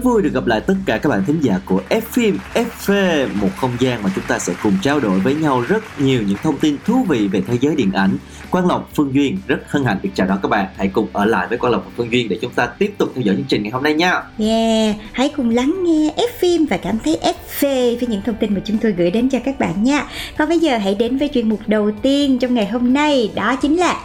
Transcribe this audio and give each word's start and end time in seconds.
Rất 0.00 0.04
vui 0.04 0.22
được 0.22 0.32
gặp 0.32 0.46
lại 0.46 0.60
tất 0.60 0.74
cả 0.86 0.98
các 0.98 1.08
bạn 1.08 1.24
thính 1.26 1.40
giả 1.40 1.60
của 1.64 1.80
F 1.88 2.00
phim 2.00 2.38
FV, 2.54 3.26
một 3.34 3.48
không 3.56 3.70
gian 3.80 4.02
mà 4.02 4.10
chúng 4.14 4.24
ta 4.28 4.38
sẽ 4.38 4.52
cùng 4.62 4.72
trao 4.82 5.00
đổi 5.00 5.20
với 5.20 5.34
nhau 5.34 5.60
rất 5.60 6.00
nhiều 6.00 6.22
những 6.22 6.36
thông 6.42 6.58
tin 6.58 6.76
thú 6.86 7.04
vị 7.08 7.28
về 7.28 7.42
thế 7.46 7.58
giới 7.60 7.74
điện 7.74 7.92
ảnh. 7.92 8.16
Quang 8.50 8.66
Lộc, 8.66 8.90
Phương 8.94 9.14
Duyên 9.14 9.38
rất 9.46 9.58
hân 9.66 9.84
hạnh 9.84 9.98
được 10.02 10.10
chào 10.14 10.26
đón 10.26 10.38
các 10.42 10.48
bạn. 10.48 10.66
Hãy 10.76 10.88
cùng 10.88 11.08
ở 11.12 11.24
lại 11.24 11.46
với 11.48 11.58
Quang 11.58 11.72
Lộc 11.72 11.84
và 11.84 11.90
Phương 11.96 12.12
Duyên 12.12 12.28
để 12.28 12.38
chúng 12.42 12.52
ta 12.52 12.66
tiếp 12.66 12.94
tục 12.98 13.12
theo 13.14 13.22
dõi 13.22 13.36
chương 13.36 13.44
trình 13.48 13.62
ngày 13.62 13.72
hôm 13.72 13.82
nay 13.82 13.94
nha. 13.94 14.22
Yeah, 14.38 14.96
hãy 15.12 15.32
cùng 15.36 15.50
lắng 15.50 15.74
nghe 15.82 16.12
F 16.16 16.28
phim 16.38 16.66
và 16.66 16.76
cảm 16.76 16.98
thấy 17.04 17.18
FV 17.22 17.96
với 17.98 18.08
những 18.08 18.22
thông 18.26 18.36
tin 18.40 18.54
mà 18.54 18.60
chúng 18.64 18.78
tôi 18.78 18.92
gửi 18.92 19.10
đến 19.10 19.28
cho 19.28 19.38
các 19.44 19.58
bạn 19.58 19.84
nha. 19.84 20.06
Còn 20.38 20.48
bây 20.48 20.58
giờ 20.58 20.78
hãy 20.78 20.94
đến 20.94 21.18
với 21.18 21.30
chuyên 21.34 21.48
mục 21.48 21.60
đầu 21.66 21.90
tiên 22.02 22.38
trong 22.38 22.54
ngày 22.54 22.66
hôm 22.66 22.92
nay, 22.92 23.30
đó 23.34 23.56
chính 23.56 23.76
là 23.76 24.00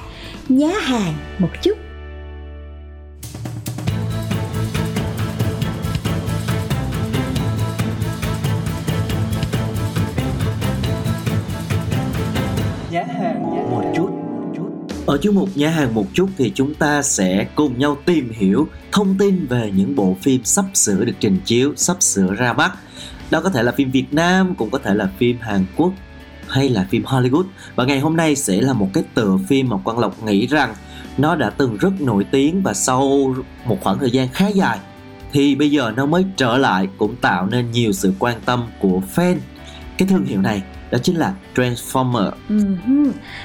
nhá 0.50 0.72
hàng 0.82 1.14
một 1.40 1.50
chút. 1.62 1.85
Ở 15.16 15.18
chuyên 15.18 15.36
mục 15.36 15.50
nhà 15.56 15.70
hàng 15.70 15.94
một 15.94 16.06
chút 16.14 16.30
thì 16.38 16.52
chúng 16.56 16.74
ta 16.74 17.02
sẽ 17.02 17.48
cùng 17.56 17.80
nhau 17.80 17.98
tìm 18.06 18.32
hiểu 18.36 18.68
thông 18.92 19.18
tin 19.18 19.48
về 19.48 19.72
những 19.76 19.96
bộ 19.96 20.18
phim 20.22 20.44
sắp 20.44 20.66
sửa 20.74 21.06
được 21.06 21.14
trình 21.20 21.38
chiếu, 21.46 21.74
sắp 21.76 21.98
sửa 22.00 22.34
ra 22.34 22.54
mắt. 22.54 22.72
Đó 23.32 23.42
có 23.42 23.50
thể 23.50 23.64
là 23.64 23.72
phim 23.72 23.92
Việt 23.92 24.14
Nam, 24.14 24.56
cũng 24.56 24.70
có 24.70 24.80
thể 24.80 24.94
là 24.94 25.10
phim 25.18 25.38
Hàn 25.42 25.66
Quốc 25.76 25.94
hay 26.48 26.70
là 26.70 26.88
phim 26.90 27.04
Hollywood. 27.04 27.44
Và 27.76 27.86
ngày 27.86 28.00
hôm 28.00 28.18
nay 28.18 28.36
sẽ 28.36 28.62
là 28.62 28.74
một 28.74 28.90
cái 28.94 29.04
tựa 29.14 29.38
phim 29.48 29.70
mà 29.70 29.78
Quang 29.78 30.00
Lộc 30.00 30.24
nghĩ 30.24 30.48
rằng 30.48 30.76
nó 31.18 31.36
đã 31.36 31.50
từng 31.50 31.78
rất 31.78 32.02
nổi 32.02 32.24
tiếng 32.32 32.62
và 32.64 32.74
sau 32.74 33.36
một 33.66 33.78
khoảng 33.82 34.00
thời 34.00 34.12
gian 34.12 34.28
khá 34.34 34.48
dài 34.48 34.80
thì 35.32 35.56
bây 35.56 35.72
giờ 35.72 35.94
nó 35.96 36.06
mới 36.06 36.26
trở 36.38 36.58
lại 36.58 36.88
cũng 36.98 37.16
tạo 37.16 37.48
nên 37.48 37.72
nhiều 37.72 37.92
sự 37.92 38.14
quan 38.20 38.38
tâm 38.46 38.64
của 38.80 39.02
fan. 39.16 39.36
Cái 39.98 40.08
thương 40.08 40.26
hiệu 40.26 40.42
này 40.42 40.64
đó 40.92 40.98
chính 41.04 41.18
là 41.18 41.34
Transformer. 41.56 42.32
Ừ 42.50 42.66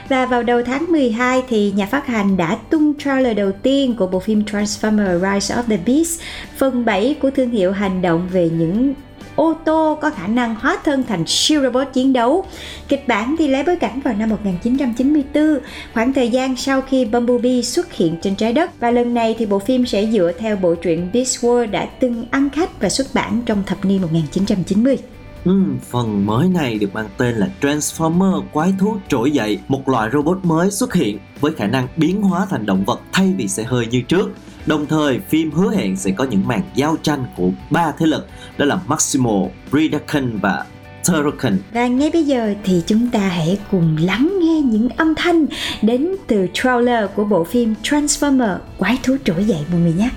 và 0.08 0.26
vào 0.26 0.42
đầu 0.42 0.62
tháng 0.62 0.92
12 0.92 1.42
thì 1.48 1.72
nhà 1.76 1.86
phát 1.86 2.06
hành 2.06 2.36
đã 2.36 2.58
tung 2.70 2.92
trailer 2.98 3.36
đầu 3.36 3.52
tiên 3.52 3.96
của 3.96 4.06
bộ 4.06 4.20
phim 4.20 4.42
Transformer 4.42 5.18
Rise 5.18 5.54
of 5.54 5.62
the 5.62 5.76
Beast, 5.76 6.20
phần 6.56 6.84
7 6.84 7.16
của 7.22 7.30
thương 7.30 7.50
hiệu 7.50 7.72
hành 7.72 8.02
động 8.02 8.28
về 8.32 8.50
những 8.50 8.94
ô 9.36 9.54
tô 9.64 9.98
có 10.00 10.10
khả 10.10 10.26
năng 10.26 10.54
hóa 10.54 10.78
thân 10.84 11.04
thành 11.08 11.24
siêu 11.26 11.62
robot 11.62 11.88
chiến 11.92 12.12
đấu. 12.12 12.44
Kịch 12.88 13.08
bản 13.08 13.36
thì 13.38 13.48
lấy 13.48 13.62
bối 13.62 13.76
cảnh 13.76 14.00
vào 14.00 14.14
năm 14.14 14.30
1994, 14.30 15.58
khoảng 15.94 16.12
thời 16.12 16.28
gian 16.28 16.56
sau 16.56 16.80
khi 16.80 17.04
Bumblebee 17.04 17.62
xuất 17.62 17.92
hiện 17.92 18.16
trên 18.22 18.34
trái 18.34 18.52
đất 18.52 18.80
và 18.80 18.90
lần 18.90 19.14
này 19.14 19.36
thì 19.38 19.46
bộ 19.46 19.58
phim 19.58 19.86
sẽ 19.86 20.06
dựa 20.06 20.32
theo 20.38 20.56
bộ 20.56 20.74
truyện 20.74 21.10
Beast 21.12 21.44
World 21.44 21.70
đã 21.70 21.84
từng 22.00 22.26
ăn 22.30 22.50
khách 22.50 22.80
và 22.80 22.88
xuất 22.88 23.06
bản 23.14 23.42
trong 23.46 23.62
thập 23.66 23.84
niên 23.84 24.02
1990. 24.02 24.98
Ừm, 25.44 25.78
phần 25.90 26.26
mới 26.26 26.48
này 26.48 26.78
được 26.78 26.94
mang 26.94 27.08
tên 27.16 27.34
là 27.34 27.48
Transformer 27.60 28.42
quái 28.52 28.74
thú 28.78 28.96
trỗi 29.08 29.30
dậy, 29.30 29.58
một 29.68 29.88
loại 29.88 30.10
robot 30.12 30.38
mới 30.42 30.70
xuất 30.70 30.94
hiện 30.94 31.18
với 31.40 31.52
khả 31.52 31.66
năng 31.66 31.88
biến 31.96 32.22
hóa 32.22 32.46
thành 32.50 32.66
động 32.66 32.84
vật 32.84 33.00
thay 33.12 33.34
vì 33.38 33.48
xe 33.48 33.62
hơi 33.62 33.86
như 33.86 34.00
trước. 34.00 34.30
Đồng 34.66 34.86
thời, 34.86 35.20
phim 35.28 35.50
hứa 35.50 35.70
hẹn 35.74 35.96
sẽ 35.96 36.10
có 36.10 36.24
những 36.24 36.48
màn 36.48 36.62
giao 36.74 36.96
tranh 37.02 37.24
của 37.36 37.50
ba 37.70 37.92
thế 37.98 38.06
lực, 38.06 38.26
đó 38.58 38.64
là 38.64 38.80
Maximo, 38.86 39.40
Predaken 39.70 40.38
và 40.38 40.64
Turrican. 41.04 41.58
Và 41.72 41.86
ngay 41.86 42.10
bây 42.12 42.24
giờ 42.24 42.54
thì 42.64 42.82
chúng 42.86 43.10
ta 43.10 43.20
hãy 43.20 43.58
cùng 43.70 43.96
lắng 44.00 44.32
nghe 44.40 44.60
những 44.60 44.88
âm 44.88 45.14
thanh 45.14 45.46
đến 45.82 46.14
từ 46.26 46.46
trailer 46.54 47.10
của 47.14 47.24
bộ 47.24 47.44
phim 47.44 47.74
Transformer 47.82 48.58
Quái 48.78 48.98
thú 49.02 49.16
trỗi 49.24 49.44
dậy 49.44 49.60
mọi 49.72 49.80
người 49.80 49.92
nhé. 49.92 50.10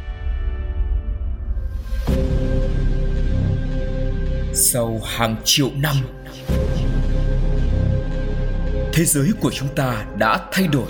Sau 4.54 5.02
hàng 5.06 5.36
triệu 5.44 5.70
năm 5.76 5.96
thế 8.94 9.06
giới 9.06 9.32
của 9.42 9.52
chúng 9.52 9.70
ta 9.76 10.06
đã 10.18 10.40
thay 10.52 10.68
đổi 10.68 10.88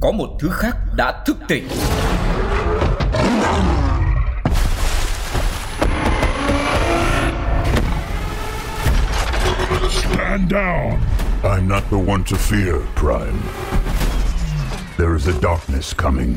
có 0.00 0.12
một 0.12 0.28
thứ 0.40 0.48
khác 0.52 0.76
đã 0.96 1.22
thức 1.26 1.36
tỉnh 1.48 1.68
Stand 9.90 10.52
down! 10.52 10.98
I'm 11.42 11.68
not 11.68 11.82
the 11.90 11.96
one 11.96 12.22
to 12.30 12.36
fear, 12.36 12.80
Prime. 12.96 13.38
There 14.98 15.14
is 15.14 15.26
a 15.26 15.32
darkness 15.42 15.94
coming. 15.96 16.36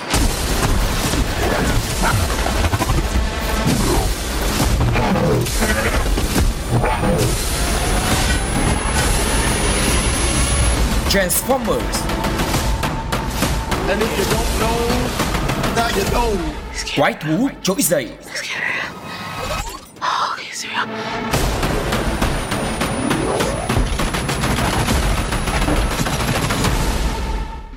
Transformers. 11.09 11.97
And 13.89 14.01
if 14.01 14.17
you 14.17 14.25
don't 14.25 14.59
know, 14.59 14.77
now 15.75 15.89
you 15.95 16.03
know. 16.11 16.61
quái 16.97 17.13
thú 17.13 17.49
trỗi 17.63 17.81
dậy 17.81 18.09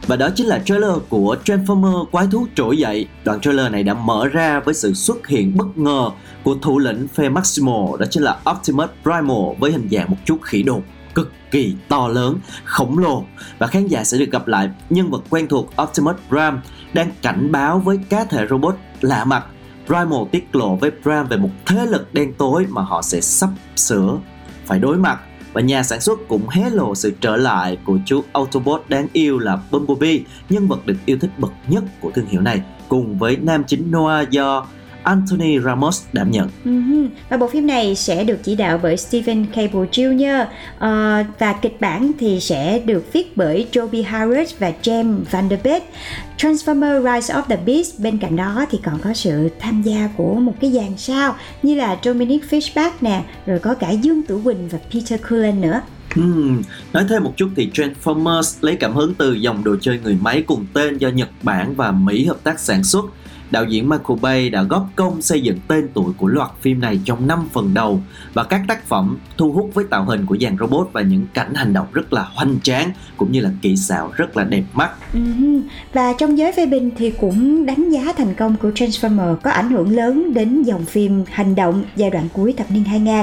Và 0.07 0.17
đó 0.17 0.29
chính 0.35 0.47
là 0.47 0.59
trailer 0.65 0.91
của 1.09 1.37
Transformer 1.45 2.05
Quái 2.05 2.27
thú 2.27 2.47
trỗi 2.55 2.79
dậy. 2.79 3.09
Đoạn 3.25 3.41
trailer 3.41 3.73
này 3.73 3.83
đã 3.83 3.95
mở 3.95 4.29
ra 4.29 4.61
với 4.61 4.75
sự 4.75 4.95
xuất 4.95 5.27
hiện 5.27 5.57
bất 5.57 5.79
ngờ 5.79 6.11
của 6.43 6.55
thủ 6.63 6.79
lĩnh 6.79 7.09
phe 7.09 7.29
Maximal 7.29 7.99
đó 7.99 8.07
chính 8.11 8.23
là 8.23 8.37
Optimus 8.51 8.89
Primal 9.03 9.59
với 9.59 9.73
hình 9.73 9.89
dạng 9.91 10.11
một 10.11 10.17
chút 10.25 10.39
khỉ 10.43 10.63
đột 10.63 10.83
cực 11.15 11.33
kỳ 11.51 11.75
to 11.89 12.09
lớn, 12.09 12.39
khổng 12.65 12.99
lồ 12.99 13.25
và 13.59 13.67
khán 13.67 13.87
giả 13.87 14.05
sẽ 14.05 14.19
được 14.19 14.31
gặp 14.31 14.49
lại 14.49 14.71
nhân 14.91 15.11
vật 15.11 15.23
quen 15.31 15.49
thuộc 15.49 15.71
Optimus 15.83 16.17
Prime 16.29 16.57
đang 16.93 17.11
cảnh 17.23 17.53
báo 17.53 17.79
với 17.79 17.99
cá 18.09 18.25
thể 18.25 18.47
robot 18.51 18.75
lạ 19.01 19.25
mặt. 19.25 19.45
Primal 19.87 20.21
tiết 20.33 20.57
lộ 20.57 20.77
với 20.77 20.91
Prime 21.03 21.23
về 21.23 21.37
một 21.37 21.51
thế 21.67 21.87
lực 21.87 22.15
đen 22.15 22.33
tối 22.39 22.67
mà 22.69 22.83
họ 22.83 23.03
sẽ 23.03 23.21
sắp 23.21 23.51
sửa 23.77 24.19
phải 24.67 24.79
đối 24.79 24.97
mặt 24.97 25.21
và 25.55 25.61
nhà 25.61 25.83
sản 25.83 26.01
xuất 26.01 26.19
cũng 26.29 26.49
hé 26.49 26.71
lộ 26.71 26.95
sự 26.95 27.13
trở 27.21 27.37
lại 27.37 27.79
của 27.85 27.99
chú 28.07 28.25
Autobot 28.33 28.85
đáng 28.89 29.07
yêu 29.13 29.39
là 29.39 29.59
Bumblebee, 29.71 30.19
nhân 30.49 30.69
vật 30.69 30.87
được 30.87 30.97
yêu 31.07 31.19
thích 31.21 31.31
bậc 31.39 31.53
nhất 31.69 31.85
của 32.01 32.11
thương 32.11 32.27
hiệu 32.27 32.41
này, 32.41 32.63
cùng 32.89 33.19
với 33.19 33.37
nam 33.37 33.65
chính 33.67 33.91
Noah 33.91 34.31
do 34.31 34.67
Anthony 35.05 35.61
Ramos 35.61 36.03
đảm 36.13 36.31
nhận. 36.31 36.49
Uh-huh. 36.65 37.09
Và 37.29 37.37
bộ 37.37 37.49
phim 37.49 37.67
này 37.67 37.95
sẽ 37.95 38.25
được 38.25 38.39
chỉ 38.43 38.57
đạo 38.57 38.81
bởi 38.83 38.97
Stephen 38.97 39.47
Cable 39.47 39.89
Jr. 39.93 40.43
Uh, 40.45 41.27
và 41.39 41.53
kịch 41.53 41.81
bản 41.81 42.13
thì 42.19 42.41
sẽ 42.41 42.79
được 42.79 43.13
viết 43.13 43.37
bởi 43.37 43.67
Joby 43.73 44.05
Harris 44.05 44.55
và 44.59 44.73
James 44.83 45.19
Van 45.31 45.49
Der 45.49 45.61
Beek. 45.65 45.83
Transformer 46.39 47.15
Rise 47.15 47.35
of 47.35 47.43
the 47.43 47.57
Beast 47.57 47.99
bên 47.99 48.19
cạnh 48.19 48.37
đó 48.37 48.67
thì 48.71 48.79
còn 48.85 48.99
có 48.99 49.15
sự 49.15 49.49
tham 49.61 49.83
gia 49.83 50.09
của 50.17 50.35
một 50.35 50.55
cái 50.61 50.73
dàn 50.73 50.97
sao 50.97 51.35
như 51.63 51.75
là 51.75 51.99
Dominic 52.05 52.45
Fishback 52.51 52.91
nè, 53.01 53.23
rồi 53.47 53.59
có 53.59 53.75
cả 53.75 53.91
Dương 53.91 54.23
Tử 54.23 54.41
Quỳnh 54.45 54.69
và 54.69 54.79
Peter 54.93 55.21
Cullen 55.29 55.61
nữa. 55.61 55.81
Hmm, 56.15 56.63
nói 56.93 57.05
thêm 57.09 57.25
một 57.25 57.33
chút 57.37 57.49
thì 57.57 57.71
Transformers 57.75 58.59
lấy 58.61 58.77
cảm 58.77 58.95
hứng 58.95 59.15
từ 59.15 59.33
dòng 59.33 59.65
đồ 59.65 59.77
chơi 59.81 60.01
người 60.05 60.17
máy 60.21 60.43
cùng 60.47 60.67
tên 60.73 60.99
do 60.99 61.09
Nhật 61.09 61.29
Bản 61.43 61.75
và 61.75 61.91
Mỹ 61.91 62.27
hợp 62.27 62.37
tác 62.45 62.61
sản 62.61 62.85
xuất 62.85 63.05
đạo 63.55 63.65
diễn 63.65 63.89
Michael 63.89 64.21
Bay 64.21 64.51
đã 64.51 64.63
góp 64.63 64.87
công 64.97 65.23
xây 65.23 65.41
dựng 65.41 65.59
tên 65.69 65.89
tuổi 65.95 66.13
của 66.17 66.27
loạt 66.27 66.51
phim 66.61 66.81
này 66.81 67.01
trong 67.05 67.27
5 67.27 67.49
phần 67.53 67.75
đầu 67.75 68.01
và 68.35 68.45
các 68.45 68.61
tác 68.69 68.87
phẩm 68.87 69.19
thu 69.37 69.53
hút 69.53 69.71
với 69.75 69.85
tạo 69.91 70.05
hình 70.05 70.27
của 70.27 70.37
dàn 70.41 70.57
robot 70.61 70.89
và 70.93 71.01
những 71.01 71.27
cảnh 71.35 71.55
hành 71.55 71.73
động 71.73 71.87
rất 71.93 72.13
là 72.13 72.23
hoành 72.23 72.57
tráng 72.63 72.91
cũng 73.17 73.33
như 73.33 73.41
là 73.41 73.51
kỹ 73.63 73.77
xảo 73.77 74.11
rất 74.17 74.37
là 74.37 74.45
đẹp 74.45 74.63
mắt. 74.73 74.91
Ừ, 75.13 75.21
và 75.93 76.13
trong 76.19 76.39
giới 76.39 76.53
phê 76.53 76.67
bình 76.67 76.91
thì 76.99 77.11
cũng 77.21 77.67
đánh 77.67 77.91
giá 77.91 78.13
thành 78.17 78.35
công 78.35 78.57
của 78.57 78.71
Transformer 78.71 79.37
có 79.37 79.51
ảnh 79.51 79.71
hưởng 79.71 79.97
lớn 79.97 80.35
đến 80.35 80.63
dòng 80.63 80.85
phim 80.85 81.25
hành 81.31 81.55
động 81.55 81.85
giai 81.97 82.11
đoạn 82.11 82.29
cuối 82.33 82.53
thập 82.53 82.71
niên 82.71 82.85
2000 82.85 83.15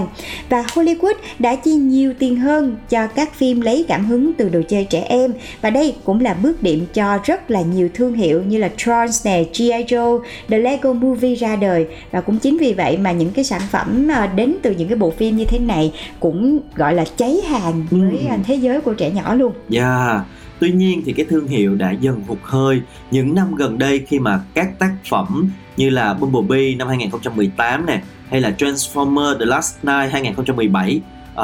và 0.49 0.61
Hollywood 0.61 1.13
đã 1.39 1.55
chi 1.55 1.71
nhiều 1.71 2.13
tiền 2.19 2.35
hơn 2.35 2.75
cho 2.89 3.07
các 3.07 3.33
phim 3.33 3.61
lấy 3.61 3.85
cảm 3.87 4.05
hứng 4.05 4.33
từ 4.33 4.49
đồ 4.49 4.61
chơi 4.69 4.85
trẻ 4.85 5.01
em 5.01 5.33
và 5.61 5.69
đây 5.69 5.95
cũng 6.03 6.21
là 6.21 6.33
bước 6.33 6.63
điểm 6.63 6.85
cho 6.93 7.19
rất 7.23 7.51
là 7.51 7.61
nhiều 7.61 7.89
thương 7.93 8.13
hiệu 8.13 8.43
như 8.43 8.57
là 8.57 8.69
Trons 8.77 9.25
nè, 9.25 9.43
G.I. 9.43 9.83
Joe, 9.83 10.20
The 10.49 10.57
Lego 10.57 10.93
Movie 10.93 11.35
ra 11.35 11.55
đời 11.55 11.87
và 12.11 12.21
cũng 12.21 12.39
chính 12.39 12.57
vì 12.57 12.73
vậy 12.73 12.97
mà 12.97 13.11
những 13.11 13.31
cái 13.31 13.43
sản 13.43 13.61
phẩm 13.71 14.07
à, 14.11 14.27
đến 14.35 14.55
từ 14.61 14.71
những 14.71 14.87
cái 14.87 14.97
bộ 14.97 15.11
phim 15.11 15.37
như 15.37 15.45
thế 15.45 15.59
này 15.59 15.93
cũng 16.19 16.59
gọi 16.75 16.93
là 16.93 17.05
cháy 17.17 17.41
hàng 17.49 17.85
với 17.91 18.27
ừ. 18.29 18.35
thế 18.43 18.55
giới 18.55 18.81
của 18.81 18.93
trẻ 18.93 19.11
nhỏ 19.11 19.33
luôn. 19.33 19.53
Yeah. 19.53 19.85
Dạ. 19.85 20.25
Tuy 20.59 20.71
nhiên 20.71 21.01
thì 21.05 21.13
cái 21.13 21.25
thương 21.29 21.47
hiệu 21.47 21.75
đã 21.75 21.91
dần 21.91 22.23
hụt 22.27 22.37
hơi 22.41 22.81
những 23.11 23.35
năm 23.35 23.55
gần 23.55 23.77
đây 23.77 24.05
khi 24.07 24.19
mà 24.19 24.41
các 24.53 24.79
tác 24.79 24.91
phẩm 25.09 25.49
như 25.77 25.89
là 25.89 26.13
Bumblebee 26.13 26.75
năm 26.75 26.87
2018 26.87 27.85
nè 27.85 28.01
hay 28.29 28.41
là 28.41 28.55
Transformer 28.57 29.39
The 29.39 29.45
Last 29.45 29.75
Night 29.83 30.11
2017 30.11 31.01
uh, 31.33 31.43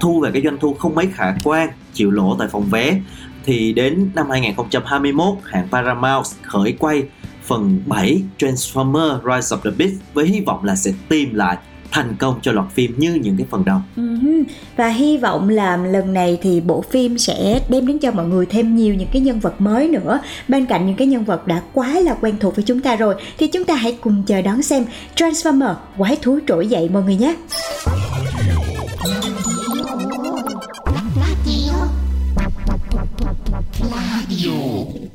thu 0.00 0.20
về 0.20 0.30
cái 0.32 0.42
doanh 0.42 0.58
thu 0.60 0.74
không 0.74 0.94
mấy 0.94 1.08
khả 1.14 1.34
quan 1.44 1.68
chịu 1.92 2.10
lỗ 2.10 2.36
tại 2.38 2.48
phòng 2.48 2.64
vé 2.70 3.00
thì 3.44 3.72
đến 3.72 4.10
năm 4.14 4.30
2021 4.30 5.34
hãng 5.44 5.68
Paramount 5.70 6.26
khởi 6.42 6.76
quay 6.78 7.02
phần 7.46 7.82
7 7.86 8.22
Transformer 8.38 9.18
Rise 9.18 9.56
of 9.56 9.58
the 9.64 9.70
Beast 9.78 9.94
với 10.14 10.26
hy 10.26 10.40
vọng 10.40 10.64
là 10.64 10.76
sẽ 10.76 10.92
tìm 11.08 11.34
lại 11.34 11.56
thành 11.90 12.16
công 12.18 12.38
cho 12.42 12.52
loạt 12.52 12.66
phim 12.74 12.94
như 12.98 13.14
những 13.14 13.36
cái 13.36 13.46
phần 13.50 13.64
đầu. 13.64 13.78
Uh-huh. 13.96 14.44
Và 14.76 14.88
hy 14.88 15.16
vọng 15.16 15.48
là 15.48 15.76
lần 15.76 16.12
này 16.12 16.38
thì 16.42 16.60
bộ 16.60 16.84
phim 16.90 17.18
sẽ 17.18 17.60
đem 17.68 17.86
đến 17.86 17.98
cho 17.98 18.10
mọi 18.10 18.26
người 18.26 18.46
thêm 18.46 18.76
nhiều 18.76 18.94
những 18.94 19.08
cái 19.12 19.22
nhân 19.22 19.40
vật 19.40 19.60
mới 19.60 19.88
nữa. 19.88 20.20
Bên 20.48 20.66
cạnh 20.66 20.86
những 20.86 20.96
cái 20.96 21.06
nhân 21.06 21.24
vật 21.24 21.46
đã 21.46 21.62
quá 21.72 22.00
là 22.00 22.14
quen 22.20 22.34
thuộc 22.40 22.56
với 22.56 22.64
chúng 22.64 22.80
ta 22.80 22.96
rồi 22.96 23.14
thì 23.38 23.46
chúng 23.46 23.64
ta 23.64 23.74
hãy 23.74 23.98
cùng 24.00 24.22
chờ 24.26 24.42
đón 24.42 24.62
xem 24.62 24.84
Transformer 25.16 25.74
quái 25.98 26.16
thú 26.22 26.38
trỗi 26.48 26.66
dậy 26.66 26.88
mọi 26.92 27.02
người 27.02 27.16
nhé. 27.16 27.36
Đoạn 33.90 35.05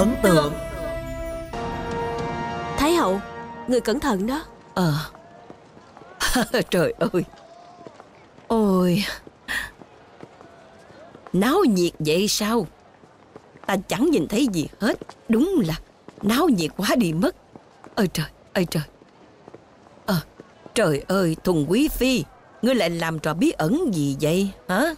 ấn 0.00 0.14
tượng. 0.22 0.52
Thái 2.78 2.94
hậu 2.94 3.20
Người 3.68 3.80
cẩn 3.80 4.00
thận 4.00 4.26
đó. 4.26 4.44
Ờ. 4.74 4.94
Trời 6.70 6.94
ơi. 6.98 7.24
Ôi. 8.48 9.04
Náo 11.32 11.58
nhiệt 11.64 11.92
vậy 11.98 12.28
sao? 12.28 12.66
Ta 13.66 13.76
chẳng 13.88 14.10
nhìn 14.10 14.28
thấy 14.28 14.46
gì 14.52 14.68
hết. 14.80 14.98
Đúng 15.28 15.62
là 15.66 15.74
náo 16.22 16.48
nhiệt 16.48 16.70
quá 16.76 16.88
đi 16.96 17.12
mất. 17.12 17.36
Ơi 17.94 18.08
trời 18.12 18.26
ơi 18.52 18.66
trời. 18.70 18.82
Ờ 20.06 20.14
à, 20.14 20.20
trời 20.74 21.04
ơi 21.08 21.36
thùng 21.44 21.66
quý 21.68 21.88
phi. 21.88 22.24
Ngươi 22.62 22.74
lại 22.74 22.90
làm 22.90 23.18
trò 23.18 23.34
bí 23.34 23.50
ẩn 23.50 23.90
gì 23.94 24.16
vậy 24.20 24.50
hả? 24.68 24.94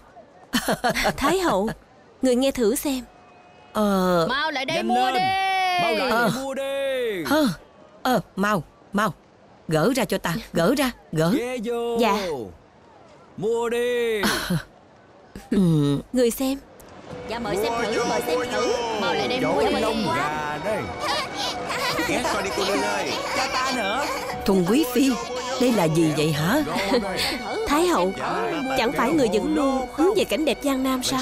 Thái 1.16 1.38
hậu 1.38 1.68
người 2.22 2.36
nghe 2.36 2.50
thử 2.50 2.74
xem 2.74 3.04
ờ 3.72 4.26
mau 4.28 4.50
lại 4.50 4.64
đây 4.64 4.82
mua 4.82 5.10
lên. 5.10 5.14
đi. 5.14 5.20
Mau 5.82 5.94
lại 5.94 6.10
ờ. 6.10 6.30
mua 6.42 6.54
đi. 6.54 6.62
Ờ 7.30 7.48
ờ 8.02 8.20
mau 8.36 8.62
mau. 8.92 9.14
Gỡ 9.68 9.92
ra 9.96 10.04
cho 10.04 10.18
ta 10.18 10.34
gỡ 10.52 10.74
ra 10.78 10.90
gỡ. 11.12 11.30
Ghé 11.38 11.58
vô. 11.64 11.96
dạ. 12.00 12.26
Mua 13.36 13.68
đi. 13.68 14.22
Ừ. 15.50 15.58
người 16.12 16.30
xem. 16.30 16.58
Dạ 17.28 17.38
mời 17.38 17.56
xem 17.56 17.72
thử 17.82 18.04
mời 18.08 18.20
xem 18.26 18.38
thử. 18.52 18.72
mau 19.00 19.14
lại 19.14 19.28
đây 19.28 19.40
mua 19.40 19.62
cho 19.62 19.70
mình 19.70 20.04
quá 20.06 20.58
đây. 20.64 20.82
Ghé 22.08 22.22
coi 22.32 22.42
đi 22.42 22.50
cô 22.56 22.64
Linh 22.64 22.82
ơi. 22.82 23.12
Cho 23.36 23.42
ta 23.52 23.72
nữa. 23.76 24.04
Thùng 24.44 24.64
quý 24.68 24.84
phi 24.92 25.10
Đây 25.60 25.72
là 25.72 25.84
gì 25.84 26.12
vậy 26.16 26.32
hả? 26.32 26.62
Thái 27.66 27.86
hậu 27.86 28.12
Chẳng 28.78 28.92
phải 28.92 29.12
người 29.12 29.28
dẫn 29.32 29.54
luôn 29.54 29.86
hướng 29.94 30.14
về 30.16 30.24
cảnh 30.24 30.44
đẹp 30.44 30.58
Giang 30.62 30.82
Nam 30.82 31.02
sao 31.02 31.20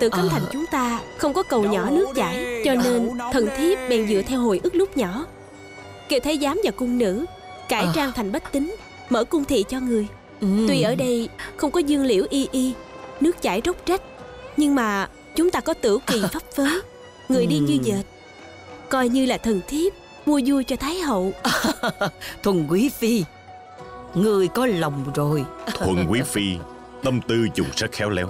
Từ 0.00 0.08
Cấm 0.08 0.28
Thành 0.28 0.42
chúng 0.52 0.66
ta 0.66 1.00
Không 1.18 1.32
có 1.32 1.42
cầu 1.42 1.62
nhỏ 1.62 1.90
nước 1.90 2.08
chảy 2.14 2.62
Cho 2.64 2.74
nên 2.74 3.10
thần 3.32 3.48
thiếp 3.56 3.78
bèn 3.88 4.08
dựa 4.08 4.22
theo 4.22 4.40
hồi 4.40 4.60
ức 4.62 4.74
lúc 4.74 4.96
nhỏ. 4.96 5.26
Kiều 6.08 6.20
Thái 6.20 6.38
Giám 6.42 6.60
và 6.64 6.70
cung 6.70 6.98
nữ 6.98 7.24
Cải 7.68 7.86
trang 7.94 8.12
thành 8.12 8.32
bách 8.32 8.52
tính 8.52 8.76
Mở 9.08 9.24
cung 9.24 9.44
thị 9.44 9.64
cho 9.68 9.80
người. 9.80 10.06
Ừ. 10.40 10.46
Tuy 10.68 10.82
ở 10.82 10.94
đây 10.94 11.28
không 11.56 11.70
có 11.70 11.80
dương 11.80 12.04
liễu 12.04 12.24
y 12.30 12.48
y 12.52 12.72
Nước 13.20 13.42
chảy 13.42 13.62
róc 13.64 13.86
rách 13.86 14.02
Nhưng 14.56 14.74
mà 14.74 15.08
chúng 15.36 15.50
ta 15.50 15.60
có 15.60 15.74
tử 15.74 15.98
kỳ 16.06 16.22
pháp 16.32 16.42
phới 16.54 16.80
Người 17.28 17.46
đi 17.46 17.58
như 17.58 17.78
dệt. 17.82 18.02
Coi 18.88 19.08
như 19.08 19.26
là 19.26 19.38
thần 19.38 19.60
thiếp 19.68 19.92
mua 20.26 20.40
vui 20.46 20.64
cho 20.64 20.76
Thái 20.76 21.00
hậu. 21.00 21.32
Thuần 22.42 22.66
Quý 22.68 22.88
Phi 22.88 23.24
Người 24.14 24.48
có 24.48 24.66
lòng 24.66 25.04
rồi. 25.14 25.44
Thuần 25.74 26.06
Quý 26.10 26.20
Phi 26.24 26.56
Tâm 27.02 27.20
tư 27.28 27.46
dùng 27.54 27.66
rất 27.76 27.92
khéo 27.92 28.10
léo 28.10 28.28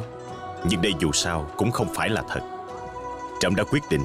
Nhưng 0.65 0.83
đây 0.83 0.93
dù 1.01 1.13
sao 1.13 1.51
cũng 1.57 1.73
không 1.73 1.95
phải 1.95 2.09
là 2.11 2.23
thật. 2.29 2.41
Trẫm 3.41 3.55
đã 3.57 3.65
quyết 3.65 3.83
định 3.91 4.03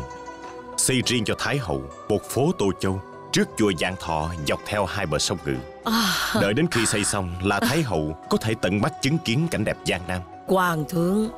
Xây 0.78 1.02
riêng 1.06 1.26
cho 1.26 1.36
Thái 1.40 1.58
hậu 1.58 1.82
Một 2.10 2.24
phố 2.30 2.52
Tô 2.58 2.66
Châu 2.80 3.02
Trước 3.32 3.50
chùa 3.58 3.72
Giang 3.80 3.96
Thọ 4.00 4.30
dọc 4.48 4.60
theo 4.66 4.86
hai 4.86 5.06
bờ 5.06 5.20
sông 5.20 5.38
Ngự. 5.46 5.56
À. 5.84 6.14
Đợi 6.42 6.54
đến 6.54 6.68
khi 6.72 6.86
xây 6.86 7.04
xong 7.04 7.32
là 7.44 7.60
Thái 7.60 7.82
hậu 7.82 8.18
Có 8.30 8.38
thể 8.38 8.54
tận 8.62 8.82
mắt 8.82 8.94
chứng 9.02 9.18
kiến 9.18 9.48
cảnh 9.52 9.64
đẹp 9.66 9.78
Giang 9.86 10.02
Nam 10.08 10.22
Hoàng 10.48 10.86
thượng 10.90 11.30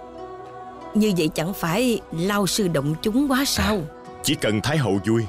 Như 0.94 1.14
vậy 1.18 1.30
chẳng 1.36 1.54
phải 1.54 2.02
lao 2.12 2.48
sư 2.48 2.68
động 2.68 2.96
chúng 3.02 3.32
quá 3.32 3.46
sao? 3.46 3.76
À, 3.76 3.90
Chỉ 4.24 4.36
cần 4.36 4.62
Thái 4.62 4.78
hậu 4.78 5.00
vui 5.06 5.26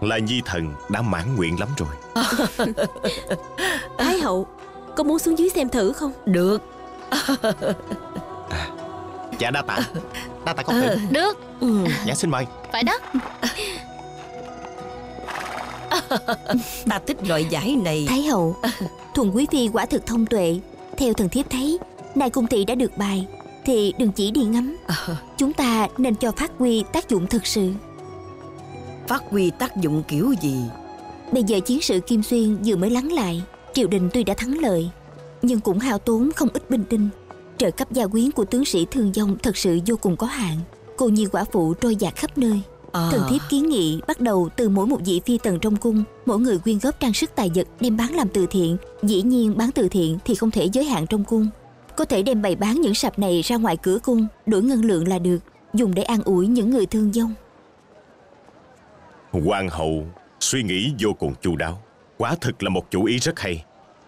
là 0.00 0.18
Nhi 0.18 0.42
Thần 0.44 0.74
đã 0.88 1.02
mãn 1.02 1.36
nguyện 1.36 1.60
lắm 1.60 1.68
rồi. 1.76 2.24
Thái 3.98 4.18
hậu 4.18 4.46
Có 4.96 5.04
muốn 5.04 5.18
xuống 5.18 5.38
dưới 5.38 5.48
xem 5.48 5.68
thử 5.68 5.92
không? 5.92 6.12
Được 6.26 6.62
Dạ 9.40 9.50
đa 9.50 9.62
tạ. 9.62 9.78
Đa 10.44 10.52
tạ 10.52 10.62
công 10.62 10.80
tử. 10.80 10.96
Được. 11.10 11.38
Ừ. 11.60 11.84
Dạ 12.06 12.14
xin 12.14 12.30
mời. 12.30 12.46
Phải 12.72 12.82
đó. 12.82 12.98
Ta 16.88 16.98
thích 17.06 17.16
loại 17.28 17.44
giải 17.50 17.76
này. 17.84 18.06
Thái 18.08 18.22
hậu 18.22 18.56
Thuần 19.14 19.30
quý 19.30 19.46
phi 19.52 19.68
quả 19.68 19.86
thực 19.86 20.06
thông 20.06 20.26
tuệ. 20.26 20.60
Theo 20.96 21.12
thần 21.12 21.28
thiếp 21.28 21.50
thấy 21.50 21.78
Nay 22.14 22.30
cung 22.30 22.46
thị 22.46 22.64
đã 22.64 22.74
được 22.74 22.96
bài 22.96 23.26
Thì 23.64 23.94
đừng 23.98 24.12
chỉ 24.12 24.30
đi 24.30 24.42
ngắm. 24.42 24.76
Chúng 25.36 25.52
ta 25.52 25.88
nên 25.98 26.14
cho 26.14 26.32
phát 26.32 26.50
huy 26.58 26.84
tác 26.92 27.08
dụng 27.08 27.26
thực 27.26 27.46
sự. 27.46 27.72
Phát 29.08 29.22
huy 29.30 29.50
tác 29.50 29.76
dụng 29.76 30.02
kiểu 30.08 30.34
gì? 30.40 30.56
Bây 31.32 31.42
giờ 31.44 31.60
chiến 31.60 31.80
sự 31.82 32.00
Kim 32.00 32.22
Xuyên 32.22 32.56
vừa 32.64 32.76
mới 32.76 32.90
lắng 32.90 33.12
lại 33.12 33.42
Triều 33.72 33.88
đình 33.88 34.08
tuy 34.12 34.24
đã 34.24 34.34
thắng 34.34 34.58
lợi 34.58 34.90
Nhưng 35.42 35.60
cũng 35.60 35.78
hao 35.78 35.98
tốn 35.98 36.30
không 36.36 36.48
ít 36.54 36.70
binh 36.70 36.84
tinh 36.84 37.08
Trợ 37.60 37.70
cấp 37.70 37.92
gia 37.92 38.06
quyến 38.06 38.30
của 38.30 38.44
tướng 38.44 38.64
sĩ 38.64 38.86
thương 38.90 39.12
vong 39.12 39.36
Thật 39.42 39.56
sự 39.56 39.78
vô 39.86 39.96
cùng 39.96 40.16
có 40.16 40.26
hạn. 40.26 40.56
Cô 40.96 41.08
nhi 41.08 41.26
quả 41.32 41.44
phụ 41.52 41.74
trôi 41.74 41.96
dạt 41.96 42.16
khắp 42.16 42.38
nơi. 42.38 42.60
À. 42.92 43.08
Thần 43.12 43.22
thiếp 43.30 43.40
kiến 43.48 43.68
nghị 43.68 44.00
bắt 44.06 44.20
đầu 44.20 44.48
từ 44.56 44.68
mỗi 44.68 44.86
một 44.86 45.00
vị 45.04 45.20
phi 45.26 45.38
tần 45.38 45.58
trong 45.60 45.76
cung 45.76 46.04
Mỗi 46.26 46.38
người 46.38 46.58
quyên 46.58 46.78
góp 46.78 47.00
trang 47.00 47.12
sức 47.12 47.30
tài 47.34 47.50
vật 47.54 47.68
đem 47.80 47.96
bán 47.96 48.14
làm 48.14 48.28
từ 48.28 48.46
thiện. 48.50 48.76
Dĩ 49.02 49.22
nhiên 49.22 49.54
bán 49.56 49.70
từ 49.72 49.88
thiện 49.88 50.18
thì 50.24 50.34
không 50.34 50.50
thể 50.50 50.64
giới 50.72 50.84
hạn 50.84 51.06
trong 51.06 51.24
cung. 51.24 51.48
Có 51.96 52.04
thể 52.04 52.22
đem 52.22 52.42
bày 52.42 52.56
bán 52.56 52.80
những 52.80 52.94
sạp 52.94 53.18
này 53.18 53.42
ra 53.42 53.56
ngoài 53.56 53.76
cửa 53.76 53.98
cung 54.02 54.26
Đổi 54.46 54.62
ngân 54.62 54.84
lượng 54.84 55.08
là 55.08 55.18
được 55.18 55.38
Dùng 55.74 55.94
để 55.94 56.02
an 56.02 56.22
ủi 56.24 56.46
những 56.46 56.70
người 56.70 56.86
thương 56.86 57.12
vong 57.12 57.34
Hoàng 59.32 59.68
hậu 59.68 60.06
suy 60.40 60.62
nghĩ 60.62 60.92
vô 60.98 61.12
cùng 61.12 61.34
chu 61.42 61.56
đáo. 61.56 61.82
Quả 62.16 62.34
thực 62.40 62.62
là 62.62 62.70
một 62.70 62.90
chủ 62.90 63.04
ý 63.04 63.18
rất 63.18 63.40
hay. 63.40 63.64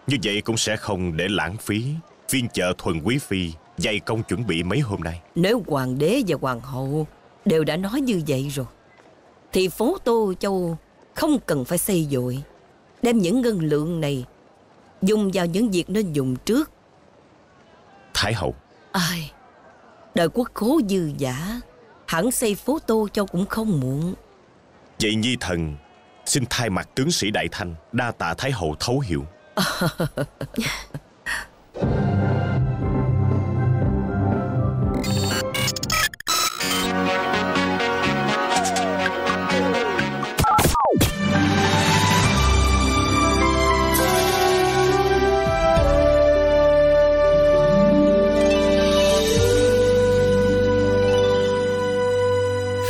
Như 0.07 0.17
vậy 0.25 0.41
cũng 0.41 0.57
sẽ 0.57 0.77
không 0.77 1.17
để 1.17 1.29
lãng 1.29 1.57
phí 1.57 1.85
Phiên 2.33 2.49
chợ 2.49 2.73
thuần 2.79 3.03
quý 3.03 3.19
phi 3.19 3.53
Dày 3.77 4.01
công 4.01 4.23
chuẩn 4.23 4.47
bị 4.47 4.63
mấy 4.63 4.79
hôm 4.79 5.01
nay. 5.01 5.21
Nếu 5.35 5.63
hoàng 5.67 5.99
đế 5.99 6.23
và 6.27 6.37
hoàng 6.41 6.61
hậu 6.61 7.07
Đều 7.45 7.65
đã 7.65 7.77
nói 7.77 8.01
như 8.01 8.23
vậy 8.27 8.49
rồi 8.49 8.67
Thì 9.53 9.69
phố 9.69 9.97
Tô 10.05 10.33
Châu 10.39 10.79
Không 11.15 11.39
cần 11.47 11.65
phải 11.65 11.79
xây 11.79 12.09
dội. 12.11 12.43
Đem 13.03 13.19
những 13.19 13.41
ngân 13.41 13.59
lượng 13.59 14.01
này 14.01 14.25
Dùng 15.03 15.31
vào 15.35 15.47
những 15.47 15.71
việc 15.71 15.91
nên 15.91 16.13
dùng 16.13 16.37
trước. 16.37 16.71
Thái 18.15 18.35
hậu. 18.35 18.55
Ai 18.93 19.33
Đời 20.15 20.29
quốc 20.29 20.51
khố 20.55 20.81
dư 20.89 21.11
giả 21.19 21.61
Hẳn 22.07 22.31
xây 22.31 22.55
phố 22.55 22.79
Tô 22.87 23.09
Châu 23.13 23.27
cũng 23.27 23.47
không 23.47 23.81
muộn. 23.81 24.15
Vậy 25.01 25.15
Nhi 25.15 25.37
Thần 25.41 25.77
Xin 26.27 26.45
thay 26.51 26.71
mặt 26.71 26.89
tướng 26.95 27.11
sĩ 27.11 27.31
Đại 27.31 27.49
Thanh 27.53 27.75
Đa 27.93 28.11
tạ 28.11 28.35
Thái 28.39 28.51
hậu 28.51 28.77
thấu 28.81 29.01
hiểu 29.01 29.25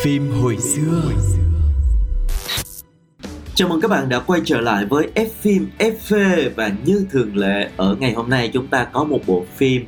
Phim 0.02 0.30
hồi 0.42 0.56
xưa. 0.56 1.02
Chào 3.54 3.68
mừng 3.68 3.80
các 3.80 3.90
bạn 3.90 4.08
đã 4.08 4.18
quay 4.18 4.40
trở 4.44 4.60
lại 4.60 4.86
với 4.86 5.10
F 5.14 5.28
phim 5.40 5.68
FV 5.78 6.50
và 6.56 6.70
như 6.84 7.06
thường 7.10 7.36
lệ 7.36 7.70
ở 7.76 7.96
ngày 8.00 8.12
hôm 8.12 8.30
nay 8.30 8.50
chúng 8.52 8.66
ta 8.66 8.84
có 8.84 9.04
một 9.04 9.20
bộ 9.26 9.44
phim 9.56 9.84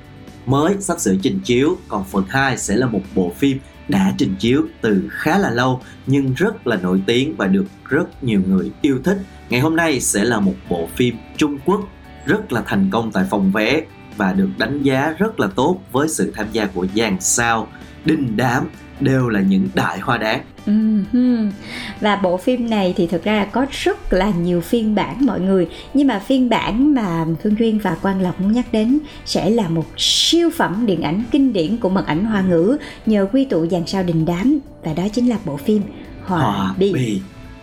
mới 0.46 0.76
sắp 0.80 1.00
sửa 1.00 1.14
trình 1.22 1.40
chiếu. 1.44 1.76
Còn 1.88 2.04
phần 2.04 2.24
2 2.28 2.58
sẽ 2.58 2.76
là 2.76 2.86
một 2.86 3.00
bộ 3.14 3.32
phim 3.36 3.58
đã 3.88 4.14
trình 4.18 4.34
chiếu 4.38 4.62
từ 4.80 5.08
khá 5.10 5.38
là 5.38 5.50
lâu 5.50 5.80
nhưng 6.06 6.34
rất 6.34 6.66
là 6.66 6.76
nổi 6.76 7.02
tiếng 7.06 7.36
và 7.36 7.46
được 7.46 7.66
rất 7.88 8.24
nhiều 8.24 8.40
người 8.48 8.70
yêu 8.82 8.98
thích. 9.04 9.18
Ngày 9.48 9.60
hôm 9.60 9.76
nay 9.76 10.00
sẽ 10.00 10.24
là 10.24 10.40
một 10.40 10.54
bộ 10.68 10.88
phim 10.94 11.16
Trung 11.36 11.58
Quốc 11.64 11.80
rất 12.26 12.52
là 12.52 12.62
thành 12.66 12.90
công 12.90 13.12
tại 13.12 13.24
phòng 13.30 13.52
vé 13.52 13.82
và 14.16 14.32
được 14.32 14.48
đánh 14.58 14.82
giá 14.82 15.14
rất 15.18 15.40
là 15.40 15.46
tốt 15.46 15.80
với 15.92 16.08
sự 16.08 16.32
tham 16.36 16.46
gia 16.52 16.66
của 16.66 16.86
dàn 16.94 17.20
sao, 17.20 17.68
đình 18.04 18.36
đám 18.36 18.68
đều 19.00 19.28
là 19.28 19.40
những 19.40 19.68
đại 19.74 19.98
hoa 19.98 20.18
đáng. 20.18 20.42
Ừm, 20.66 21.52
Và 22.00 22.16
bộ 22.16 22.36
phim 22.36 22.70
này 22.70 22.94
thì 22.96 23.06
thực 23.06 23.24
ra 23.24 23.32
là 23.32 23.44
có 23.44 23.66
rất 23.70 24.12
là 24.12 24.30
nhiều 24.30 24.60
phiên 24.60 24.94
bản 24.94 25.26
mọi 25.26 25.40
người. 25.40 25.68
Nhưng 25.94 26.06
mà 26.06 26.18
phiên 26.18 26.48
bản 26.48 26.94
mà 26.94 27.24
Phương 27.42 27.58
Duyên 27.58 27.78
và 27.78 27.94
Quang 28.02 28.22
Lộc 28.22 28.40
muốn 28.40 28.52
nhắc 28.52 28.66
đến 28.72 28.98
Sẽ 29.24 29.50
là 29.50 29.68
một 29.68 29.84
siêu 29.96 30.50
phẩm 30.56 30.86
điện 30.86 31.02
ảnh 31.02 31.22
kinh 31.30 31.52
điển 31.52 31.76
của 31.76 31.88
mật 31.88 32.06
ảnh 32.06 32.24
hoa 32.24 32.40
ngữ 32.40 32.76
Nhờ 33.06 33.26
quy 33.32 33.44
tụ 33.44 33.66
dàn 33.66 33.86
sao 33.86 34.02
đình 34.02 34.24
đám. 34.24 34.58
Và 34.84 34.92
đó 34.92 35.02
chính 35.12 35.28
là 35.28 35.36
bộ 35.44 35.56
phim 35.56 35.82
Hòa, 36.24 36.40
Hòa 36.40 36.74
Bi 36.78 36.92
Bì 36.92 37.20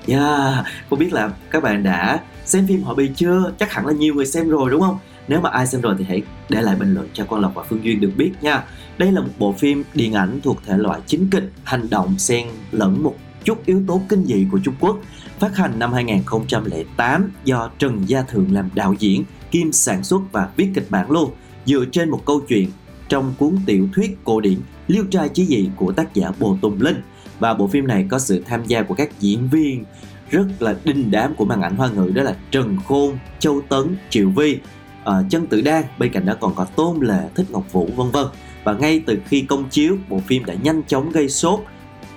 Yeah, 0.08 0.66
không 0.90 1.00
biết 1.00 1.14
là 1.14 1.30
các 1.52 1.64
bạn 1.64 1.84
đã 1.84 2.20
xem 2.52 2.68
phim 2.68 2.84
họ 2.84 2.94
Bì 2.94 3.10
chưa? 3.16 3.54
Chắc 3.60 3.72
hẳn 3.72 3.86
là 3.86 3.94
nhiều 3.94 4.16
người 4.16 4.26
xem 4.26 4.50
rồi 4.50 4.72
đúng 4.72 4.82
không? 4.82 4.98
Nếu 5.28 5.42
mà 5.42 5.50
ai 5.50 5.68
xem 5.68 5.82
rồi 5.82 5.96
thì 5.98 6.06
hãy 6.06 6.22
để 6.50 6.62
lại 6.62 6.76
bình 6.76 6.94
luận 6.94 7.08
cho 7.14 7.26
Quang 7.26 7.42
Lộc 7.42 7.56
và 7.56 7.64
Phương 7.64 7.84
Duyên 7.84 8.02
được 8.02 8.12
biết 8.18 8.32
nha. 8.42 8.64
Đây 8.98 9.12
là 9.12 9.22
một 9.22 9.30
bộ 9.40 9.52
phim 9.52 9.84
điện 9.94 10.14
ảnh 10.14 10.40
thuộc 10.44 10.58
thể 10.66 10.78
loại 10.78 11.00
chính 11.06 11.30
kịch, 11.30 11.52
hành 11.64 11.90
động 11.90 12.20
xen 12.20 12.48
lẫn 12.72 13.04
một 13.04 13.16
chút 13.44 13.66
yếu 13.66 13.82
tố 13.88 14.02
kinh 14.10 14.26
dị 14.26 14.46
của 14.52 14.60
Trung 14.64 14.74
Quốc. 14.80 14.98
Phát 15.40 15.56
hành 15.56 15.80
năm 15.80 15.94
2008 15.94 17.32
do 17.44 17.70
Trần 17.80 18.10
Gia 18.10 18.22
Thượng 18.22 18.48
làm 18.52 18.70
đạo 18.76 18.96
diễn, 19.00 19.24
kim 19.52 19.72
sản 19.72 20.04
xuất 20.04 20.22
và 20.32 20.50
viết 20.56 20.70
kịch 20.76 20.88
bản 20.90 21.12
luôn, 21.12 21.32
dựa 21.66 21.86
trên 21.92 22.10
một 22.10 22.22
câu 22.26 22.42
chuyện 22.48 22.70
trong 23.10 23.34
cuốn 23.38 23.56
tiểu 23.66 23.88
thuyết 23.94 24.18
cổ 24.24 24.42
điển 24.42 24.58
Liêu 24.88 25.04
trai 25.12 25.30
chí 25.30 25.46
dị 25.46 25.70
của 25.76 25.92
tác 25.92 26.14
giả 26.14 26.32
Bồ 26.40 26.58
Tùng 26.62 26.82
Linh. 26.82 27.02
Và 27.40 27.54
bộ 27.54 27.68
phim 27.68 27.88
này 27.88 28.06
có 28.10 28.20
sự 28.20 28.44
tham 28.48 28.66
gia 28.66 28.82
của 28.82 28.96
các 28.96 29.20
diễn 29.20 29.50
viên 29.50 29.86
rất 30.32 30.46
là 30.60 30.76
đinh 30.84 31.12
đám 31.12 31.36
của 31.36 31.46
màn 31.46 31.62
ảnh 31.62 31.76
hoa 31.76 31.90
ngữ 31.90 32.12
đó 32.16 32.24
là 32.24 32.36
Trần 32.52 32.78
Khôn, 32.88 33.18
Châu 33.40 33.62
Tấn, 33.70 33.96
Triệu 34.10 34.30
Vi, 34.30 34.60
à, 35.04 35.14
Chân 35.30 35.48
Tử 35.48 35.62
Đan, 35.62 35.84
bên 36.00 36.12
cạnh 36.12 36.26
đó 36.26 36.34
còn 36.40 36.56
có 36.56 36.66
Tôn 36.66 37.00
Lệ, 37.02 37.22
Thích 37.36 37.46
Ngọc 37.50 37.72
Vũ 37.72 37.90
vân 37.96 38.12
vân. 38.12 38.26
Và 38.64 38.74
ngay 38.74 39.02
từ 39.06 39.18
khi 39.26 39.42
công 39.42 39.70
chiếu, 39.70 39.98
bộ 40.10 40.20
phim 40.28 40.46
đã 40.46 40.54
nhanh 40.54 40.84
chóng 40.88 41.12
gây 41.12 41.30
sốt, 41.30 41.60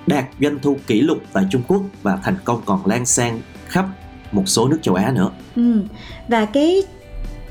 đạt 0.07 0.25
doanh 0.41 0.59
thu 0.59 0.77
kỷ 0.87 1.01
lục 1.01 1.19
tại 1.33 1.45
Trung 1.51 1.63
Quốc 1.69 1.83
và 2.03 2.19
thành 2.23 2.37
công 2.45 2.63
còn 2.65 2.87
lan 2.87 3.07
sang 3.07 3.41
khắp 3.67 3.87
một 4.33 4.43
số 4.47 4.69
nước 4.69 4.79
châu 4.83 4.95
Á 4.95 5.13
nữa. 5.13 5.31
Ừ. 5.57 5.83
Và 6.29 6.45
cái 6.45 6.83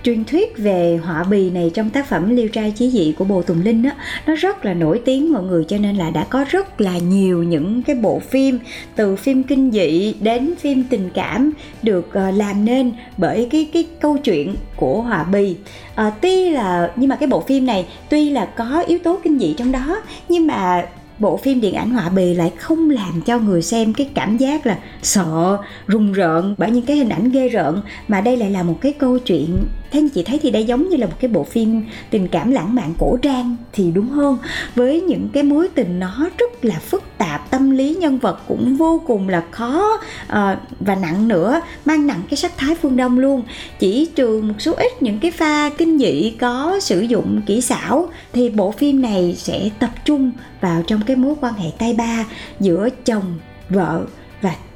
truyền 0.03 0.23
thuyết 0.25 0.57
về 0.57 0.99
họa 1.03 1.23
bì 1.23 1.49
này 1.49 1.71
trong 1.73 1.89
tác 1.89 2.09
phẩm 2.09 2.35
Liêu 2.35 2.47
trai 2.47 2.71
chí 2.71 2.89
dị 2.89 3.13
của 3.17 3.25
Bồ 3.25 3.41
Tùng 3.41 3.61
Linh 3.63 3.83
đó 3.83 3.89
nó 4.27 4.35
rất 4.35 4.65
là 4.65 4.73
nổi 4.73 5.01
tiếng 5.05 5.33
mọi 5.33 5.43
người 5.43 5.65
cho 5.67 5.77
nên 5.77 5.95
là 5.95 6.09
đã 6.09 6.23
có 6.23 6.45
rất 6.49 6.81
là 6.81 6.97
nhiều 6.97 7.43
những 7.43 7.83
cái 7.83 7.95
bộ 7.95 8.19
phim 8.19 8.59
từ 8.95 9.15
phim 9.15 9.43
kinh 9.43 9.71
dị 9.71 10.13
đến 10.21 10.53
phim 10.59 10.83
tình 10.89 11.09
cảm 11.13 11.51
được 11.83 12.13
ờ, 12.13 12.31
làm 12.31 12.65
nên 12.65 12.91
bởi 13.17 13.47
cái 13.51 13.69
cái 13.73 13.87
câu 14.01 14.17
chuyện 14.17 14.55
của 14.75 15.01
họa 15.01 15.23
bì. 15.23 15.55
À, 15.95 16.11
tuy 16.21 16.49
là 16.49 16.91
nhưng 16.95 17.09
mà 17.09 17.15
cái 17.15 17.27
bộ 17.27 17.41
phim 17.41 17.65
này 17.65 17.85
tuy 18.09 18.29
là 18.29 18.45
có 18.45 18.83
yếu 18.87 18.99
tố 18.99 19.19
kinh 19.23 19.39
dị 19.39 19.53
trong 19.57 19.71
đó 19.71 20.01
nhưng 20.29 20.47
mà 20.47 20.85
bộ 21.23 21.37
phim 21.37 21.61
điện 21.61 21.73
ảnh 21.73 21.89
họa 21.89 22.09
bì 22.09 22.33
lại 22.33 22.51
không 22.57 22.89
làm 22.89 23.21
cho 23.21 23.39
người 23.39 23.61
xem 23.61 23.93
cái 23.93 24.09
cảm 24.13 24.37
giác 24.37 24.65
là 24.65 24.79
sợ, 25.01 25.57
rùng 25.87 26.13
rợn 26.13 26.55
bởi 26.57 26.71
những 26.71 26.85
cái 26.85 26.97
hình 26.97 27.09
ảnh 27.09 27.31
ghê 27.31 27.49
rợn. 27.49 27.81
Mà 28.07 28.21
đây 28.21 28.37
lại 28.37 28.49
là 28.49 28.63
một 28.63 28.77
cái 28.81 28.93
câu 28.93 29.19
chuyện 29.19 29.63
theo 29.91 30.03
chị 30.13 30.23
thấy 30.23 30.39
thì 30.41 30.51
đây 30.51 30.65
giống 30.65 30.89
như 30.89 30.97
là 30.97 31.07
một 31.07 31.13
cái 31.19 31.29
bộ 31.29 31.43
phim 31.43 31.83
tình 32.09 32.27
cảm 32.27 32.51
lãng 32.51 32.75
mạn 32.75 32.93
cổ 32.99 33.17
trang 33.21 33.55
thì 33.73 33.91
đúng 33.91 34.09
hơn. 34.09 34.37
Với 34.75 35.01
những 35.01 35.29
cái 35.33 35.43
mối 35.43 35.67
tình 35.75 35.99
nó 35.99 36.29
rất 36.37 36.65
là 36.65 36.75
phức 36.79 37.03
tạp 37.17 37.51
lý 37.77 37.95
nhân 37.95 38.19
vật 38.19 38.39
cũng 38.47 38.75
vô 38.75 39.01
cùng 39.07 39.29
là 39.29 39.43
khó 39.51 39.99
à, 40.27 40.57
và 40.79 40.95
nặng 40.95 41.27
nữa 41.27 41.61
mang 41.85 42.07
nặng 42.07 42.21
cái 42.29 42.37
sắc 42.37 42.57
thái 42.57 42.75
phương 42.75 42.97
đông 42.97 43.19
luôn. 43.19 43.43
Chỉ 43.79 44.09
trừ 44.15 44.41
một 44.41 44.53
số 44.59 44.73
ít 44.73 45.01
những 45.01 45.19
cái 45.19 45.31
pha 45.31 45.69
kinh 45.69 45.97
dị 45.97 46.33
có 46.39 46.79
sử 46.81 47.01
dụng 47.01 47.41
kỹ 47.45 47.61
xảo 47.61 48.09
thì 48.33 48.49
bộ 48.49 48.71
phim 48.71 49.01
này 49.01 49.35
sẽ 49.37 49.69
tập 49.79 49.89
trung 50.05 50.31
vào 50.61 50.83
trong 50.87 51.01
cái 51.05 51.15
mối 51.15 51.35
quan 51.41 51.53
hệ 51.53 51.69
tay 51.79 51.93
ba 51.93 52.25
giữa 52.59 52.89
chồng 53.05 53.39
vợ 53.69 54.05
và 54.05 54.22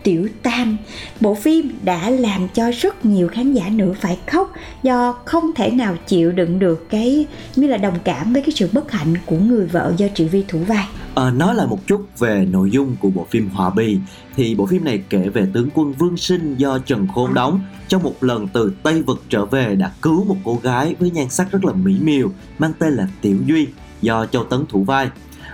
tiểu 0.08 0.28
tam. 0.44 0.78
Bộ 1.22 1.36
phim 1.36 1.72
đã 1.84 2.10
làm 2.10 2.48
cho 2.54 2.72
rất 2.72 3.06
nhiều 3.06 3.28
khán 3.28 3.54
giả 3.54 3.70
nữ 3.70 3.94
phải 4.02 4.18
khóc 4.32 4.54
do 4.84 5.12
không 5.26 5.52
thể 5.56 5.72
nào 5.72 5.96
chịu 6.08 6.32
đựng 6.32 6.60
được 6.60 6.90
cái 6.90 7.26
như 7.56 7.68
là 7.68 7.78
đồng 7.78 7.98
cảm 8.04 8.34
với 8.34 8.42
cái 8.42 8.52
sự 8.52 8.70
bất 8.74 8.92
hạnh 8.92 9.14
của 9.26 9.38
người 9.38 9.66
vợ 9.66 9.94
do 9.98 10.08
triệu 10.16 10.28
vi 10.28 10.44
thủ 10.48 10.60
vai. 10.60 10.86
À, 11.16 11.30
nói 11.30 11.56
lại 11.56 11.68
một 11.68 11.88
chút 11.88 12.08
về 12.20 12.48
nội 12.52 12.72
dung 12.72 12.96
của 13.00 13.10
bộ 13.10 13.28
phim 13.30 13.50
Hòa 13.50 13.70
Bì 13.70 13.98
thì 14.36 14.56
bộ 14.56 14.66
phim 14.66 14.86
này 14.86 15.04
kể 15.10 15.30
về 15.30 15.48
tướng 15.54 15.70
quân 15.74 15.94
Vương 15.94 16.18
Sinh 16.18 16.56
do 16.58 16.80
Trần 16.80 17.08
Khôn 17.08 17.34
đóng. 17.34 17.62
Trong 17.88 18.04
một 18.04 18.24
lần 18.24 18.48
từ 18.48 18.74
Tây 18.84 19.02
Vực 19.02 19.24
trở 19.30 19.46
về 19.46 19.76
đã 19.76 19.92
cứu 20.02 20.24
một 20.24 20.38
cô 20.44 20.60
gái 20.64 20.96
với 21.00 21.12
nhan 21.12 21.30
sắc 21.30 21.52
rất 21.52 21.66
là 21.66 21.74
mỹ 21.74 21.96
miều 22.02 22.32
mang 22.60 22.72
tên 22.80 22.94
là 22.94 23.08
Tiểu 23.22 23.38
Duy 23.46 23.68
do 24.02 24.26
Châu 24.26 24.44
Tấn 24.44 24.66
thủ 24.70 24.84
vai. 24.84 25.10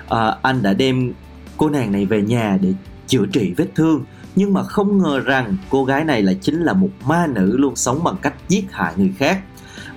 À, 0.10 0.36
anh 0.42 0.62
đã 0.62 0.74
đem 0.74 1.14
cô 1.58 1.70
nàng 1.70 1.92
này 1.92 2.06
về 2.06 2.22
nhà 2.22 2.58
để 2.62 2.74
chữa 3.08 3.26
trị 3.26 3.54
vết 3.58 3.68
thương 3.76 4.04
nhưng 4.36 4.54
mà 4.54 4.64
không 4.64 4.98
ngờ 4.98 5.20
rằng 5.20 5.58
cô 5.70 5.86
gái 5.86 6.04
này 6.04 6.22
lại 6.22 6.38
chính 6.42 6.62
là 6.62 6.74
một 6.74 6.90
ma 7.06 7.28
nữ 7.28 7.58
luôn 7.58 7.76
sống 7.76 8.04
bằng 8.04 8.16
cách 8.22 8.34
giết 8.50 8.66
hại 8.72 8.94
người 8.98 9.14
khác. 9.18 9.42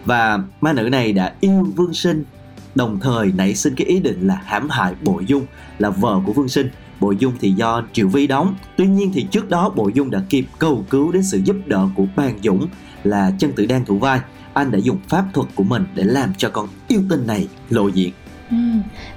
Và 0.04 0.38
ma 0.60 0.72
nữ 0.72 0.82
này 0.82 1.12
đã 1.12 1.34
yêu 1.40 1.66
Vương 1.76 1.94
Sinh, 1.94 2.24
đồng 2.74 3.00
thời 3.00 3.32
nảy 3.36 3.54
sinh 3.54 3.74
cái 3.74 3.86
ý 3.86 4.00
định 4.00 4.26
là 4.26 4.42
hãm 4.44 4.68
hại 4.70 4.94
Bội 5.02 5.24
Dung, 5.26 5.46
là 5.78 5.90
vợ 5.90 6.20
của 6.26 6.32
Vương 6.32 6.48
Sinh. 6.48 6.70
Bội 7.00 7.16
Dung 7.16 7.32
thì 7.40 7.50
do 7.50 7.82
Triệu 7.92 8.08
Vi 8.08 8.26
đóng. 8.26 8.54
Tuy 8.76 8.86
nhiên 8.86 9.10
thì 9.14 9.26
trước 9.30 9.50
đó 9.50 9.72
Bội 9.76 9.92
Dung 9.94 10.10
đã 10.10 10.22
kịp 10.28 10.46
cầu 10.58 10.84
cứu 10.90 11.12
đến 11.12 11.22
sự 11.22 11.40
giúp 11.44 11.56
đỡ 11.66 11.88
của 11.94 12.06
Bàn 12.16 12.38
Dũng 12.42 12.66
là 13.04 13.32
chân 13.38 13.52
tử 13.52 13.66
đang 13.66 13.84
thủ 13.84 13.98
vai. 13.98 14.20
Anh 14.52 14.70
đã 14.70 14.78
dùng 14.78 14.98
pháp 15.08 15.24
thuật 15.34 15.48
của 15.54 15.64
mình 15.64 15.84
để 15.94 16.04
làm 16.04 16.34
cho 16.38 16.50
con 16.50 16.68
yêu 16.88 17.00
tinh 17.08 17.26
này 17.26 17.48
lộ 17.70 17.88
diện. 17.88 18.12
Ừ. 18.50 18.56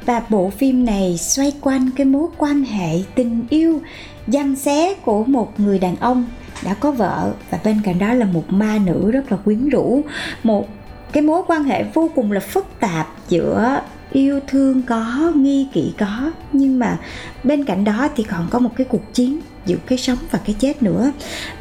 Và 0.05 0.21
bộ 0.29 0.49
phim 0.49 0.85
này 0.85 1.17
xoay 1.17 1.53
quanh 1.61 1.89
cái 1.95 2.05
mối 2.05 2.27
quan 2.37 2.63
hệ 2.63 2.99
tình 3.15 3.45
yêu 3.49 3.81
danh 4.27 4.55
xé 4.55 4.93
của 4.93 5.23
một 5.23 5.59
người 5.59 5.79
đàn 5.79 5.95
ông 5.95 6.25
đã 6.63 6.73
có 6.73 6.91
vợ. 6.91 7.33
Và 7.49 7.59
bên 7.63 7.81
cạnh 7.83 7.99
đó 7.99 8.13
là 8.13 8.25
một 8.25 8.43
ma 8.49 8.77
nữ 8.85 9.11
rất 9.11 9.31
là 9.31 9.37
quyến 9.37 9.69
rũ. 9.69 10.01
Một 10.43 10.67
cái 11.11 11.23
mối 11.23 11.41
quan 11.47 11.63
hệ 11.63 11.83
vô 11.93 12.09
cùng 12.15 12.31
là 12.31 12.39
phức 12.39 12.65
tạp 12.79 13.07
giữa 13.29 13.81
yêu 14.11 14.39
thương 14.47 14.81
có 14.81 15.31
nghi 15.35 15.67
kỵ 15.73 15.93
có. 15.97 16.31
Nhưng 16.53 16.79
mà 16.79 16.97
bên 17.43 17.65
cạnh 17.65 17.83
đó 17.83 18.09
thì 18.15 18.23
còn 18.23 18.47
có 18.49 18.59
một 18.59 18.71
cái 18.75 18.87
cuộc 18.89 19.13
chiến 19.13 19.39
giữa 19.65 19.77
cái 19.85 19.97
sống 19.97 20.17
và 20.31 20.39
cái 20.45 20.55
chết 20.59 20.83
nữa. 20.83 21.11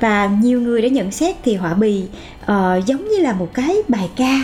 Và 0.00 0.26
nhiều 0.26 0.60
người 0.60 0.82
đã 0.82 0.88
nhận 0.88 1.10
xét 1.10 1.36
thì 1.44 1.54
họa 1.54 1.74
bì 1.74 2.04
uh, 2.42 2.86
giống 2.86 3.08
như 3.08 3.18
là 3.18 3.32
một 3.32 3.48
cái 3.54 3.76
bài 3.88 4.10
ca 4.16 4.34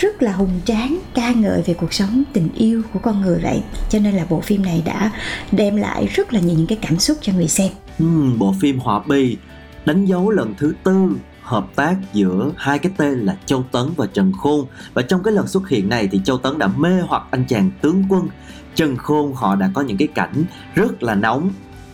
rất 0.00 0.22
là 0.22 0.32
hùng 0.32 0.60
tráng 0.64 0.98
ca 1.14 1.32
ngợi 1.32 1.62
về 1.62 1.74
cuộc 1.74 1.92
sống 1.92 2.22
tình 2.32 2.48
yêu 2.54 2.82
của 2.92 2.98
con 2.98 3.20
người 3.20 3.40
vậy. 3.42 3.62
Cho 3.88 3.98
nên 3.98 4.14
là 4.14 4.26
bộ 4.30 4.40
phim 4.40 4.62
này 4.62 4.82
đã 4.84 5.10
đem 5.52 5.76
lại 5.76 6.06
rất 6.06 6.32
là 6.32 6.40
nhiều 6.40 6.56
những 6.56 6.66
cái 6.66 6.78
cảm 6.82 6.98
xúc 6.98 7.18
cho 7.20 7.32
người 7.32 7.48
xem. 7.48 7.72
Ừ, 7.98 8.06
bộ 8.38 8.54
phim 8.60 8.78
họa 8.78 9.02
Bi 9.06 9.36
đánh 9.84 10.04
dấu 10.04 10.30
lần 10.30 10.54
thứ 10.58 10.74
tư 10.84 11.16
hợp 11.42 11.66
tác 11.74 11.96
giữa 12.12 12.50
hai 12.56 12.78
cái 12.78 12.92
tên 12.96 13.18
là 13.18 13.36
Châu 13.46 13.64
Tấn 13.72 13.82
và 13.96 14.06
Trần 14.12 14.32
Khôn. 14.32 14.66
Và 14.94 15.02
trong 15.02 15.22
cái 15.22 15.34
lần 15.34 15.46
xuất 15.46 15.68
hiện 15.68 15.88
này 15.88 16.08
thì 16.12 16.20
Châu 16.24 16.38
Tấn 16.38 16.58
đã 16.58 16.66
mê 16.66 17.00
hoặc 17.00 17.22
anh 17.30 17.44
chàng 17.48 17.70
tướng 17.80 18.04
quân. 18.08 18.28
Trần 18.74 18.96
Khôn 18.96 19.34
họ 19.34 19.56
đã 19.56 19.70
có 19.74 19.82
những 19.82 19.96
cái 19.96 20.08
cảnh 20.08 20.44
rất 20.74 21.02
là 21.02 21.14
nóng. 21.14 21.50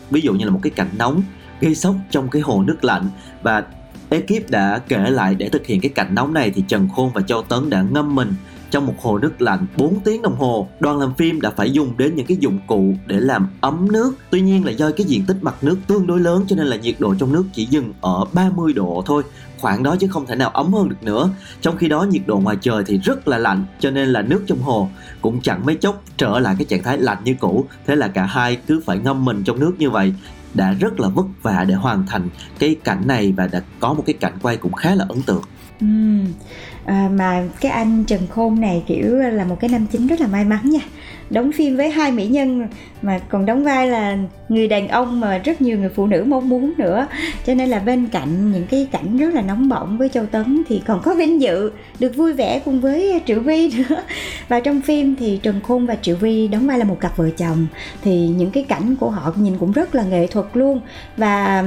Ví 0.09 0.21
dụ 0.21 0.33
như 0.33 0.45
là 0.45 0.51
một 0.51 0.59
cái 0.63 0.71
cảnh 0.71 0.89
nóng 0.97 1.21
gây 1.61 1.75
sốc 1.75 1.95
trong 2.11 2.29
cái 2.29 2.41
hồ 2.41 2.63
nước 2.63 2.83
lạnh. 2.83 3.09
Và 3.43 3.63
ekip 4.09 4.49
đã 4.49 4.81
kể 4.87 5.09
lại 5.09 5.35
để 5.35 5.49
thực 5.49 5.65
hiện 5.65 5.81
cái 5.81 5.89
cảnh 5.89 6.15
nóng 6.15 6.33
này 6.33 6.51
thì 6.55 6.63
Trần 6.67 6.89
Khôn 6.95 7.11
và 7.13 7.21
Châu 7.21 7.41
Tấn 7.41 7.69
đã 7.69 7.81
ngâm 7.81 8.15
mình 8.15 8.33
trong 8.71 8.85
một 8.85 8.93
hồ 9.01 9.17
nước 9.17 9.41
lạnh 9.41 9.65
4 9.77 9.99
tiếng 9.99 10.21
đồng 10.21 10.35
hồ. 10.35 10.67
Đoàn 10.79 10.99
làm 10.99 11.13
phim 11.13 11.41
đã 11.41 11.49
phải 11.49 11.71
dùng 11.71 11.97
đến 11.97 12.15
những 12.15 12.25
cái 12.25 12.37
dụng 12.39 12.59
cụ 12.67 12.93
để 13.05 13.19
làm 13.19 13.47
ấm 13.61 13.91
nước. 13.91 14.13
Tuy 14.29 14.41
nhiên 14.41 14.65
là 14.65 14.71
do 14.71 14.91
cái 14.91 15.05
diện 15.07 15.25
tích 15.27 15.37
mặt 15.41 15.55
nước 15.61 15.77
tương 15.87 16.07
đối 16.07 16.19
lớn 16.19 16.45
cho 16.47 16.55
nên 16.55 16.67
là 16.67 16.75
nhiệt 16.75 16.95
độ 16.99 17.15
trong 17.19 17.33
nước 17.33 17.45
chỉ 17.53 17.65
dừng 17.65 17.93
ở 18.01 18.25
30 18.33 18.73
độ 18.73 19.03
thôi, 19.05 19.23
khoảng 19.59 19.83
đó 19.83 19.95
chứ 19.99 20.07
không 20.07 20.25
thể 20.25 20.35
nào 20.35 20.49
ấm 20.49 20.73
hơn 20.73 20.89
được 20.89 21.03
nữa 21.03 21.29
trong 21.61 21.77
khi 21.77 21.87
đó 21.87 22.03
nhiệt 22.03 22.21
độ 22.25 22.39
ngoài 22.39 22.57
trời 22.61 22.83
thì 22.85 22.97
rất 22.97 23.27
là 23.27 23.37
lạnh, 23.37 23.65
cho 23.79 23.91
nên 23.91 24.09
là 24.09 24.21
nước 24.21 24.43
trong 24.47 24.61
hồ 24.61 24.89
cũng 25.21 25.41
chẳng 25.41 25.65
mấy 25.65 25.75
chốc 25.75 26.03
trở 26.17 26.39
lại 26.39 26.55
cái 26.59 26.65
trạng 26.65 26.83
thái 26.83 26.97
lạnh 26.97 27.17
như 27.23 27.35
cũ 27.39 27.65
thế 27.87 27.95
là 27.95 28.07
cả 28.07 28.25
hai 28.25 28.57
cứ 28.67 28.81
phải 28.85 28.99
ngâm 28.99 29.25
mình 29.25 29.43
trong 29.43 29.59
nước 29.59 29.73
như 29.77 29.89
vậy 29.89 30.13
đã 30.57 30.73
rất 30.73 30.99
là 30.99 31.09
vất 31.09 31.25
vả 31.41 31.65
để 31.67 31.73
hoàn 31.73 32.05
thành 32.07 32.29
cái 32.59 32.75
cảnh 32.83 33.07
này 33.07 33.33
và 33.37 33.47
đã 33.47 33.61
có 33.79 33.93
một 33.93 34.03
cái 34.05 34.13
cảnh 34.13 34.33
quay 34.41 34.57
cũng 34.57 34.73
khá 34.73 34.95
là 34.95 35.05
ấn 35.09 35.21
tượng. 35.21 35.43
À, 36.85 37.09
mà 37.13 37.43
cái 37.61 37.71
anh 37.71 38.03
Trần 38.03 38.21
Khôn 38.29 38.61
này 38.61 38.83
kiểu 38.87 39.15
là 39.15 39.43
một 39.43 39.57
cái 39.59 39.69
nam 39.69 39.85
chính 39.91 40.07
rất 40.07 40.21
là 40.21 40.27
may 40.27 40.45
mắn 40.45 40.69
nha. 40.69 40.79
Đóng 41.29 41.51
phim 41.51 41.77
với 41.77 41.89
hai 41.89 42.11
mỹ 42.11 42.27
nhân 42.27 42.67
mà 43.01 43.19
còn 43.29 43.45
đóng 43.45 43.63
vai 43.63 43.87
là 43.87 44.17
người 44.49 44.67
đàn 44.67 44.87
ông 44.87 45.19
mà 45.19 45.37
rất 45.37 45.61
nhiều 45.61 45.79
người 45.79 45.89
phụ 45.89 46.07
nữ 46.07 46.23
mong 46.27 46.49
muốn 46.49 46.73
nữa. 46.77 47.07
Cho 47.45 47.53
nên 47.53 47.69
là 47.69 47.79
bên 47.79 48.07
cạnh 48.07 48.51
những 48.51 48.67
cái 48.67 48.87
cảnh 48.91 49.17
rất 49.17 49.33
là 49.33 49.41
nóng 49.41 49.69
bỏng 49.69 49.97
với 49.97 50.09
Châu 50.09 50.25
Tấn 50.25 50.63
thì 50.69 50.81
còn 50.85 51.01
có 51.03 51.15
vinh 51.15 51.41
dự 51.41 51.71
được 51.99 52.15
vui 52.15 52.33
vẻ 52.33 52.59
cùng 52.65 52.81
với 52.81 53.21
Triệu 53.25 53.39
Vi 53.39 53.71
nữa. 53.77 54.03
Và 54.47 54.59
trong 54.59 54.81
phim 54.81 55.15
thì 55.15 55.39
Trần 55.43 55.61
Khôn 55.67 55.85
và 55.85 55.95
Triệu 56.01 56.15
Vi 56.15 56.47
đóng 56.47 56.67
vai 56.67 56.79
là 56.79 56.85
một 56.85 56.97
cặp 56.99 57.17
vợ 57.17 57.29
chồng. 57.37 57.67
Thì 58.03 58.27
những 58.27 58.51
cái 58.51 58.63
cảnh 58.63 58.95
của 58.99 59.09
họ 59.09 59.33
nhìn 59.35 59.57
cũng 59.57 59.71
rất 59.71 59.95
là 59.95 60.03
nghệ 60.03 60.27
thuật 60.27 60.45
luôn. 60.53 60.81
Và 61.17 61.63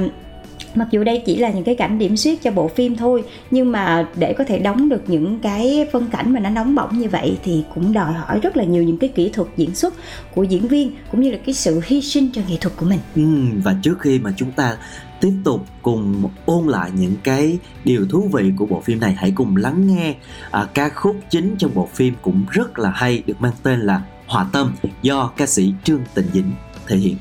mặc 0.75 0.87
dù 0.91 1.03
đây 1.03 1.23
chỉ 1.25 1.35
là 1.35 1.49
những 1.49 1.63
cái 1.63 1.75
cảnh 1.75 1.99
điểm 1.99 2.17
xuyết 2.17 2.41
cho 2.41 2.51
bộ 2.51 2.67
phim 2.67 2.95
thôi 2.95 3.23
nhưng 3.51 3.71
mà 3.71 4.07
để 4.15 4.33
có 4.33 4.43
thể 4.43 4.59
đóng 4.59 4.89
được 4.89 5.03
những 5.07 5.39
cái 5.39 5.87
phân 5.91 6.07
cảnh 6.07 6.33
mà 6.33 6.39
nó 6.39 6.49
nóng 6.49 6.75
bỏng 6.75 6.99
như 6.99 7.09
vậy 7.09 7.37
thì 7.43 7.63
cũng 7.75 7.93
đòi 7.93 8.13
hỏi 8.13 8.39
rất 8.39 8.57
là 8.57 8.63
nhiều 8.63 8.83
những 8.83 8.97
cái 8.97 9.09
kỹ 9.09 9.29
thuật 9.33 9.47
diễn 9.57 9.75
xuất 9.75 9.93
của 10.35 10.43
diễn 10.43 10.67
viên 10.67 10.91
cũng 11.11 11.21
như 11.21 11.31
là 11.31 11.37
cái 11.45 11.55
sự 11.55 11.81
hy 11.85 12.01
sinh 12.01 12.29
cho 12.33 12.41
nghệ 12.49 12.57
thuật 12.61 12.77
của 12.77 12.85
mình. 12.85 12.99
Ừ, 13.15 13.21
và 13.63 13.75
trước 13.83 13.99
khi 13.99 14.19
mà 14.19 14.33
chúng 14.37 14.51
ta 14.51 14.77
tiếp 15.21 15.33
tục 15.43 15.65
cùng 15.81 16.29
ôn 16.45 16.67
lại 16.67 16.91
những 16.95 17.15
cái 17.23 17.57
điều 17.83 18.05
thú 18.09 18.29
vị 18.33 18.51
của 18.57 18.65
bộ 18.65 18.81
phim 18.81 18.99
này 18.99 19.15
hãy 19.17 19.31
cùng 19.35 19.55
lắng 19.55 19.87
nghe 19.87 20.15
à, 20.51 20.67
ca 20.73 20.89
khúc 20.89 21.15
chính 21.29 21.55
trong 21.57 21.71
bộ 21.73 21.89
phim 21.93 22.13
cũng 22.21 22.43
rất 22.51 22.79
là 22.79 22.91
hay 22.91 23.23
được 23.25 23.41
mang 23.41 23.53
tên 23.63 23.79
là 23.79 24.01
Hòa 24.27 24.47
Tâm 24.51 24.73
do 25.01 25.31
ca 25.37 25.45
sĩ 25.45 25.73
Trương 25.83 26.01
tình 26.13 26.27
Dĩnh 26.33 26.51
thể 26.87 26.97
hiện. 26.97 27.15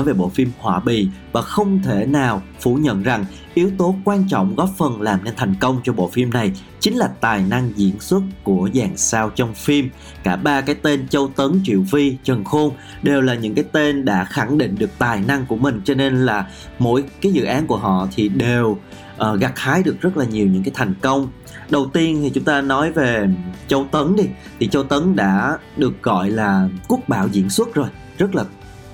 Nói 0.00 0.06
về 0.06 0.12
bộ 0.12 0.28
phim 0.28 0.50
Hỏa 0.58 0.80
Bì 0.80 1.08
và 1.32 1.42
không 1.42 1.82
thể 1.82 2.06
nào 2.06 2.42
phủ 2.60 2.74
nhận 2.74 3.02
rằng 3.02 3.24
yếu 3.54 3.70
tố 3.78 3.94
quan 4.04 4.28
trọng 4.28 4.54
góp 4.56 4.70
phần 4.78 5.02
làm 5.02 5.24
nên 5.24 5.34
thành 5.36 5.54
công 5.60 5.80
cho 5.84 5.92
bộ 5.92 6.08
phim 6.08 6.30
này 6.30 6.52
chính 6.80 6.96
là 6.96 7.08
tài 7.20 7.42
năng 7.42 7.72
diễn 7.76 8.00
xuất 8.00 8.22
của 8.44 8.68
dàn 8.74 8.96
sao 8.96 9.30
trong 9.30 9.54
phim. 9.54 9.90
Cả 10.22 10.36
ba 10.36 10.60
cái 10.60 10.74
tên 10.74 11.08
Châu 11.08 11.28
Tấn, 11.28 11.60
Triệu 11.64 11.80
Vi, 11.92 12.16
Trần 12.24 12.44
Khôn 12.44 12.72
đều 13.02 13.20
là 13.20 13.34
những 13.34 13.54
cái 13.54 13.64
tên 13.72 14.04
đã 14.04 14.24
khẳng 14.24 14.58
định 14.58 14.76
được 14.78 14.90
tài 14.98 15.20
năng 15.20 15.46
của 15.46 15.56
mình 15.56 15.80
cho 15.84 15.94
nên 15.94 16.26
là 16.26 16.46
mỗi 16.78 17.04
cái 17.20 17.32
dự 17.32 17.44
án 17.44 17.66
của 17.66 17.76
họ 17.76 18.08
thì 18.14 18.28
đều 18.28 18.70
uh, 18.70 19.40
gặt 19.40 19.52
hái 19.56 19.82
được 19.82 20.00
rất 20.00 20.16
là 20.16 20.24
nhiều 20.24 20.46
những 20.46 20.62
cái 20.62 20.72
thành 20.74 20.94
công 21.00 21.28
đầu 21.70 21.86
tiên 21.86 22.20
thì 22.22 22.30
chúng 22.30 22.44
ta 22.44 22.60
nói 22.60 22.92
về 22.92 23.28
châu 23.68 23.86
tấn 23.92 24.16
đi 24.16 24.24
thì 24.60 24.68
châu 24.68 24.82
tấn 24.82 25.16
đã 25.16 25.58
được 25.76 26.02
gọi 26.02 26.30
là 26.30 26.68
quốc 26.88 27.00
bảo 27.08 27.28
diễn 27.28 27.50
xuất 27.50 27.74
rồi 27.74 27.88
rất 28.18 28.34
là 28.34 28.44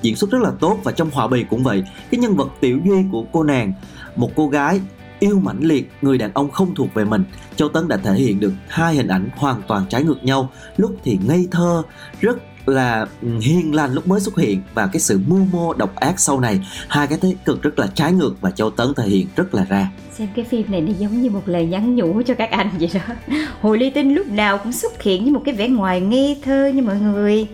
diễn 0.03 0.17
xuất 0.17 0.31
rất 0.31 0.43
là 0.43 0.51
tốt 0.61 0.79
và 0.85 0.93
trong 0.93 1.11
họa 1.11 1.27
bì 1.27 1.45
cũng 1.51 1.63
vậy. 1.63 1.85
Cái 2.11 2.21
nhân 2.21 2.37
vật 2.37 2.49
tiểu 2.61 2.79
duy 2.85 3.05
của 3.13 3.25
cô 3.33 3.43
nàng, 3.43 3.73
một 4.17 4.31
cô 4.37 4.49
gái 4.49 4.81
yêu 5.19 5.41
mãnh 5.41 5.61
liệt, 5.61 5.93
người 6.03 6.19
đàn 6.19 6.31
ông 6.35 6.51
không 6.51 6.75
thuộc 6.75 6.95
về 6.95 7.05
mình. 7.05 7.25
Châu 7.57 7.69
tấn 7.69 7.89
đã 7.89 7.97
thể 7.97 8.15
hiện 8.15 8.41
được 8.41 8.53
hai 8.69 8.95
hình 8.95 9.09
ảnh 9.09 9.29
hoàn 9.37 9.63
toàn 9.69 9.87
trái 9.89 10.05
ngược 10.05 10.25
nhau, 10.25 10.51
lúc 10.77 10.97
thì 11.05 11.19
ngây 11.27 11.49
thơ, 11.51 11.83
rất 12.21 12.37
là 12.69 13.07
ừ, 13.23 13.29
hiền 13.41 13.75
lành 13.75 13.93
lúc 13.93 14.09
mới 14.09 14.21
xuất 14.21 14.37
hiện 14.37 14.63
và 14.75 14.87
cái 14.87 15.01
sự 15.01 15.21
mưu 15.27 15.45
mô 15.53 15.75
độc 15.75 15.95
ác 15.97 16.21
sau 16.21 16.41
này, 16.41 16.67
hai 16.89 17.07
cái 17.07 17.19
thế 17.23 17.35
cực 17.45 17.63
rất 17.63 17.79
là 17.79 17.87
trái 17.87 18.13
ngược 18.13 18.35
và 18.41 18.51
châu 18.51 18.71
tấn 18.71 18.95
thể 18.95 19.05
hiện 19.09 19.27
rất 19.37 19.55
là 19.55 19.65
ra 19.65 19.91
xem 20.19 20.29
cái 20.35 20.45
phim 20.45 20.71
này 20.71 20.81
nó 20.81 20.93
giống 20.99 21.23
như 21.23 21.31
một 21.31 21.43
lời 21.47 21.67
nhắn 21.67 21.97
nhủ 21.97 22.23
cho 22.27 22.35
các 22.35 22.51
anh 22.51 22.71
vậy 22.81 22.91
đó. 22.95 23.37
Hồ 23.61 23.75
ly 23.75 23.91
tinh 23.91 24.15
lúc 24.15 24.27
nào 24.27 24.59
cũng 24.59 24.73
xuất 24.73 25.03
hiện 25.03 25.23
với 25.23 25.33
một 25.33 25.43
cái 25.45 25.55
vẻ 25.55 25.69
ngoài 25.69 26.01
ngây 26.01 26.37
thơ 26.43 26.71
như 26.75 26.83
mọi 26.83 26.97
người. 26.97 27.47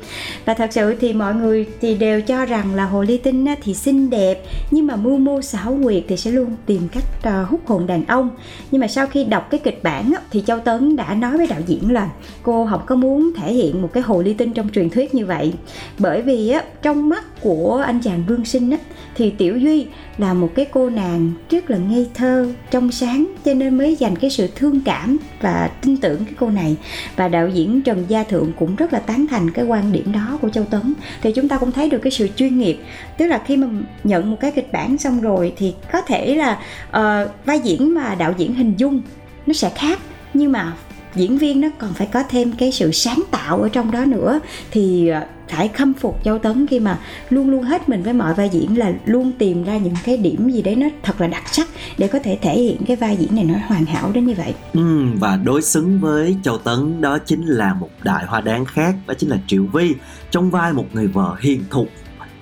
Và 0.44 0.55
thật 0.55 0.72
sự 0.72 0.94
thì 1.01 1.12
mọi 1.12 1.35
người 1.35 1.66
thì 1.81 1.94
đều 1.94 2.20
cho 2.20 2.46
rằng 2.46 2.75
là 2.75 2.85
hồ 2.85 3.03
ly 3.03 3.18
tinh 3.18 3.46
thì 3.62 3.75
xinh 3.75 4.11
đẹp, 4.11 4.42
nhưng 4.70 4.87
mà 4.87 4.96
mưu 4.96 5.18
mô 5.18 5.42
xảo 5.42 5.79
quyệt 5.85 6.05
thì 6.09 6.16
sẽ 6.16 6.31
luôn 6.31 6.57
tìm 6.66 6.88
cách 6.92 7.05
ờ, 7.22 7.44
hút 7.44 7.61
hồn 7.66 7.87
đàn 7.87 8.05
ông. 8.07 8.31
Nhưng 8.70 8.81
mà 8.81 8.88
sau 8.88 9.07
khi 9.07 9.25
đọc 9.25 9.51
cái 9.51 9.61
kịch 9.64 9.83
bản 9.83 10.12
thì 10.31 10.42
châu 10.46 10.59
tấn 10.59 10.96
đã 10.96 11.14
nói 11.14 11.37
với 11.37 11.46
đạo 11.46 11.61
diễn 11.66 11.92
là 11.92 12.11
cô 12.42 12.66
không 12.70 12.81
có 12.87 12.96
muốn 12.96 13.33
thể 13.37 13.53
hiện 13.53 13.83
một 13.83 13.92
cái 13.92 14.03
hồ 14.03 14.22
ly 14.22 14.35
tinh 14.35 14.53
trong 14.53 14.68
truyền 14.68 14.90
thuyết 14.90 15.14
như 15.14 15.27
vậy. 15.27 15.53
Bởi 15.98 16.22
vì 16.22 16.48
á, 16.48 16.62
trong 16.83 17.09
mắt 17.09 17.40
của 17.40 17.83
anh 17.87 18.01
chàng 18.05 18.22
vương 18.29 18.44
sinh 18.44 18.70
á 18.70 18.79
thì 19.14 19.31
tiểu 19.31 19.57
duy 19.57 19.87
là 20.18 20.35
một 20.35 20.51
cái 20.55 20.64
cô 20.64 20.90
nàng 20.90 21.33
rất 21.51 21.70
là 21.70 21.79
ngây 21.79 22.09
thơ 22.14 22.53
trong 22.70 22.92
sáng 22.92 23.27
cho 23.44 23.55
nên 23.55 23.79
mới 23.79 23.96
dành 23.96 24.16
cái 24.16 24.31
sự 24.31 24.48
thương 24.55 24.81
cảm 24.85 25.16
và 25.40 25.70
tin 25.81 25.96
tưởng 25.96 26.25
cái 26.25 26.35
cô 26.38 26.51
này. 26.51 26.77
Và 27.16 27.29
đạo 27.29 27.48
diễn 27.48 27.83
Trần 27.83 28.05
Gia 28.09 28.22
Thượng 28.25 28.53
cũng 28.59 28.77
rất 28.77 28.92
là 28.92 28.98
tán 28.98 29.27
thành 29.31 29.51
cái 29.51 29.64
quan 29.64 29.92
điểm 29.92 30.12
đó 30.12 30.38
của 30.42 30.48
Châu 30.48 30.64
Tấn. 30.64 30.94
Thì 31.22 31.33
chúng 31.33 31.48
ta 31.48 31.59
cũng 31.59 31.72
thấy 31.72 31.90
được 31.90 31.98
cái 31.98 32.11
sự 32.11 32.29
chuyên 32.37 32.59
nghiệp. 32.59 32.79
Tức 33.18 33.27
là 33.27 33.42
khi 33.46 33.57
mà 33.57 33.66
nhận 34.05 34.31
một 34.31 34.37
cái 34.40 34.51
kịch 34.51 34.72
bản 34.72 34.98
xong 34.98 35.20
rồi 35.20 35.53
thì 35.57 35.75
có 35.92 36.01
thể 36.01 36.35
là 36.35 36.59
uh, 36.88 37.44
vai 37.44 37.61
diễn 37.61 37.94
mà 37.94 38.14
đạo 38.14 38.35
diễn 38.37 38.55
hình 38.55 38.75
dung 38.77 39.03
nó 39.46 39.53
sẽ 39.53 39.70
khác 39.70 39.98
nhưng 40.35 40.53
mà 40.53 40.72
diễn 41.14 41.38
viên 41.38 41.61
nó 41.61 41.68
còn 41.79 41.94
phải 41.94 42.07
có 42.07 42.22
thêm 42.29 42.53
cái 42.53 42.72
sự 42.72 42.92
sáng 42.92 43.22
tạo 43.31 43.62
ở 43.62 43.68
trong 43.68 43.90
đó 43.90 44.05
nữa. 44.05 44.40
Thì 44.70 45.09
à, 45.09 45.27
phải 45.48 45.68
khâm 45.68 45.94
phục 45.94 46.25
Châu 46.25 46.38
Tấn 46.38 46.66
khi 46.66 46.81
mà 46.81 46.98
luôn 47.31 47.51
luôn 47.51 47.62
hết 47.62 47.88
mình 47.88 48.03
với 48.03 48.12
mọi 48.12 48.35
vai 48.35 48.48
diễn 48.53 48.79
là 48.79 48.92
luôn 49.07 49.33
tìm 49.38 49.64
ra 49.64 49.77
những 49.77 49.94
cái 50.05 50.16
điểm 50.16 50.51
gì 50.51 50.62
đấy 50.62 50.77
nó 50.77 50.87
thật 51.03 51.20
là 51.20 51.27
đặc 51.27 51.42
sắc 51.46 51.68
để 51.98 52.09
có 52.09 52.18
thể 52.18 52.38
thể 52.42 52.59
hiện 52.59 52.77
cái 52.87 52.96
vai 52.96 53.16
diễn 53.16 53.35
này 53.35 53.44
nó 53.44 53.55
hoàn 53.66 53.85
hảo 53.85 54.11
đến 54.14 54.27
như 54.27 54.35
vậy. 54.37 54.55
Ừ, 54.72 55.05
và 55.18 55.37
đối 55.37 55.62
xứng 55.62 56.01
với 56.01 56.37
Châu 56.42 56.59
Tấn 56.59 57.01
đó 57.01 57.18
chính 57.18 57.46
là 57.46 57.75
một 57.75 57.90
đại 58.03 58.25
hoa 58.27 58.40
đáng 58.40 58.64
khác 58.64 58.94
đó 59.07 59.14
chính 59.18 59.31
là 59.31 59.38
Triệu 59.46 59.64
Vi 59.72 59.94
trong 60.31 60.51
vai 60.51 60.72
một 60.72 60.87
người 60.92 61.07
vợ 61.07 61.37
hiền 61.40 61.64
thục 61.70 61.88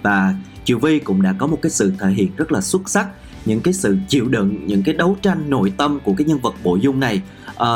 và 0.03 0.35
Triệu 0.65 0.79
Vi 0.79 0.99
cũng 0.99 1.23
đã 1.23 1.35
có 1.39 1.47
một 1.47 1.59
cái 1.63 1.71
sự 1.71 1.93
thể 1.99 2.11
hiện 2.11 2.31
rất 2.37 2.53
là 2.53 2.61
xuất 2.61 2.89
sắc 2.89 3.07
những 3.45 3.61
cái 3.61 3.75
sự 3.75 3.97
chịu 4.09 4.29
đựng 4.29 4.67
những 4.67 4.83
cái 4.83 4.95
đấu 4.95 5.17
tranh 5.23 5.51
nội 5.51 5.73
tâm 5.77 6.01
của 6.05 6.15
cái 6.17 6.25
nhân 6.25 6.39
vật 6.39 6.55
bộ 6.65 6.77
dung 6.77 7.01
này. 7.01 7.23
À, 7.57 7.69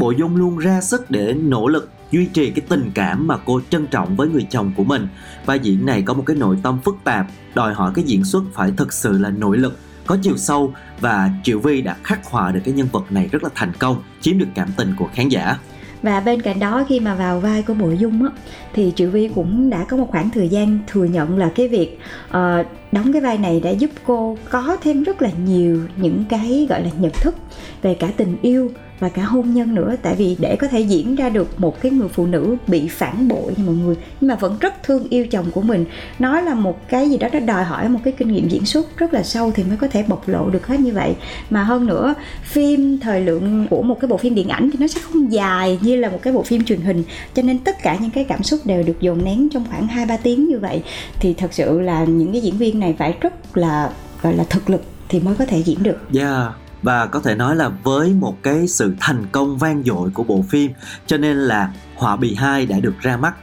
bộ 0.00 0.10
dung 0.10 0.36
luôn 0.36 0.58
ra 0.58 0.80
sức 0.80 1.10
để 1.10 1.34
nỗ 1.42 1.68
lực 1.68 1.90
duy 2.10 2.26
trì 2.26 2.50
cái 2.50 2.64
tình 2.68 2.90
cảm 2.94 3.26
mà 3.26 3.36
cô 3.44 3.60
trân 3.70 3.86
trọng 3.86 4.16
với 4.16 4.28
người 4.28 4.46
chồng 4.50 4.72
của 4.76 4.84
mình. 4.84 5.08
Vai 5.46 5.58
diễn 5.58 5.86
này 5.86 6.02
có 6.02 6.14
một 6.14 6.22
cái 6.26 6.36
nội 6.36 6.56
tâm 6.62 6.78
phức 6.84 6.96
tạp 7.04 7.26
đòi 7.54 7.74
hỏi 7.74 7.92
cái 7.94 8.04
diễn 8.04 8.24
xuất 8.24 8.42
phải 8.52 8.72
thực 8.76 8.92
sự 8.92 9.18
là 9.18 9.30
nội 9.30 9.58
lực 9.58 9.78
có 10.06 10.16
chiều 10.22 10.36
sâu 10.36 10.72
và 11.00 11.30
Triệu 11.44 11.58
Vi 11.58 11.82
đã 11.82 11.96
khắc 12.02 12.24
họa 12.24 12.52
được 12.52 12.60
cái 12.64 12.74
nhân 12.74 12.88
vật 12.92 13.12
này 13.12 13.28
rất 13.32 13.44
là 13.44 13.50
thành 13.54 13.72
công 13.78 14.02
chiếm 14.20 14.38
được 14.38 14.48
cảm 14.54 14.68
tình 14.76 14.94
của 14.98 15.08
khán 15.14 15.28
giả. 15.28 15.58
Và 16.02 16.20
bên 16.20 16.42
cạnh 16.42 16.58
đó 16.58 16.84
khi 16.88 17.00
mà 17.00 17.14
vào 17.14 17.40
vai 17.40 17.62
của 17.62 17.74
Bộ 17.74 17.90
Dung 17.90 18.22
á, 18.24 18.30
thì 18.74 18.92
Triệu 18.96 19.10
Vi 19.10 19.28
cũng 19.34 19.70
đã 19.70 19.84
có 19.84 19.96
một 19.96 20.08
khoảng 20.10 20.30
thời 20.30 20.48
gian 20.48 20.78
thừa 20.86 21.04
nhận 21.04 21.38
là 21.38 21.50
cái 21.54 21.68
việc 21.68 21.98
uh, 22.28 22.66
đóng 22.92 23.12
cái 23.12 23.22
vai 23.22 23.38
này 23.38 23.60
đã 23.60 23.70
giúp 23.70 23.90
cô 24.06 24.38
có 24.50 24.76
thêm 24.82 25.02
rất 25.02 25.22
là 25.22 25.30
nhiều 25.46 25.80
những 25.96 26.24
cái 26.28 26.66
gọi 26.70 26.82
là 26.82 26.90
nhận 26.98 27.12
thức 27.20 27.34
về 27.82 27.94
cả 27.94 28.10
tình 28.16 28.36
yêu 28.42 28.70
và 29.00 29.08
cả 29.08 29.22
hôn 29.22 29.54
nhân 29.54 29.74
nữa. 29.74 29.94
Tại 30.02 30.14
vì 30.14 30.36
để 30.38 30.56
có 30.56 30.68
thể 30.68 30.80
diễn 30.80 31.14
ra 31.14 31.28
được 31.28 31.60
một 31.60 31.80
cái 31.80 31.92
người 31.92 32.08
phụ 32.08 32.26
nữ 32.26 32.56
bị 32.66 32.88
phản 32.88 33.28
bội 33.28 33.54
như 33.56 33.64
mọi 33.64 33.74
người 33.74 33.96
nhưng 34.20 34.28
mà 34.28 34.34
vẫn 34.34 34.56
rất 34.60 34.82
thương 34.82 35.06
yêu 35.10 35.26
chồng 35.26 35.50
của 35.50 35.60
mình. 35.60 35.84
Nó 36.18 36.40
là 36.40 36.54
một 36.54 36.88
cái 36.88 37.10
gì 37.10 37.18
đó 37.18 37.28
nó 37.32 37.40
đòi 37.40 37.64
hỏi 37.64 37.88
một 37.88 38.00
cái 38.04 38.12
kinh 38.18 38.32
nghiệm 38.32 38.48
diễn 38.48 38.64
xuất 38.64 38.98
rất 38.98 39.14
là 39.14 39.22
sâu 39.22 39.52
thì 39.54 39.64
mới 39.64 39.76
có 39.76 39.88
thể 39.88 40.02
bộc 40.08 40.28
lộ 40.28 40.50
được 40.50 40.66
hết 40.66 40.80
như 40.80 40.92
vậy. 40.92 41.14
Mà 41.50 41.62
hơn 41.62 41.86
nữa 41.86 42.14
phim 42.42 42.98
thời 42.98 43.20
lượng 43.20 43.66
của 43.70 43.82
một 43.82 44.00
cái 44.00 44.08
bộ 44.08 44.16
phim 44.16 44.34
điện 44.34 44.48
ảnh 44.48 44.70
thì 44.70 44.78
nó 44.80 44.86
sẽ 44.86 45.00
không 45.00 45.32
dài 45.32 45.78
như 45.82 45.96
là 45.96 46.08
một 46.08 46.18
cái 46.22 46.32
bộ 46.32 46.42
phim 46.42 46.64
truyền 46.64 46.80
hình. 46.80 47.02
Cho 47.34 47.42
nên 47.42 47.58
tất 47.58 47.82
cả 47.82 47.96
những 48.00 48.10
cái 48.10 48.24
cảm 48.24 48.42
xúc 48.42 48.60
đều 48.64 48.82
được 48.82 49.00
dồn 49.00 49.24
nén 49.24 49.48
trong 49.48 49.64
khoảng 49.70 49.86
hai 49.86 50.06
ba 50.06 50.16
tiếng 50.16 50.48
như 50.48 50.58
vậy. 50.58 50.82
Thì 51.20 51.34
thật 51.34 51.52
sự 51.52 51.80
là 51.80 52.04
những 52.04 52.32
cái 52.32 52.40
diễn 52.40 52.56
viên 52.56 52.80
này 52.80 52.94
phải 52.98 53.14
rất 53.20 53.56
là 53.56 53.90
gọi 54.22 54.36
là 54.36 54.44
thực 54.44 54.70
lực 54.70 54.82
thì 55.08 55.20
mới 55.20 55.34
có 55.34 55.44
thể 55.46 55.62
diễn 55.62 55.82
được. 55.82 55.98
Yeah, 56.14 56.52
và 56.82 57.06
có 57.06 57.20
thể 57.20 57.34
nói 57.34 57.56
là 57.56 57.68
với 57.68 58.14
một 58.14 58.42
cái 58.42 58.68
sự 58.68 58.94
thành 59.00 59.26
công 59.32 59.58
vang 59.58 59.82
dội 59.86 60.10
của 60.10 60.24
bộ 60.24 60.44
phim 60.48 60.72
cho 61.06 61.16
nên 61.16 61.36
là 61.36 61.72
Họa 61.94 62.16
Bì 62.16 62.34
2 62.34 62.66
đã 62.66 62.80
được 62.80 62.94
ra 63.00 63.16
mắt 63.16 63.34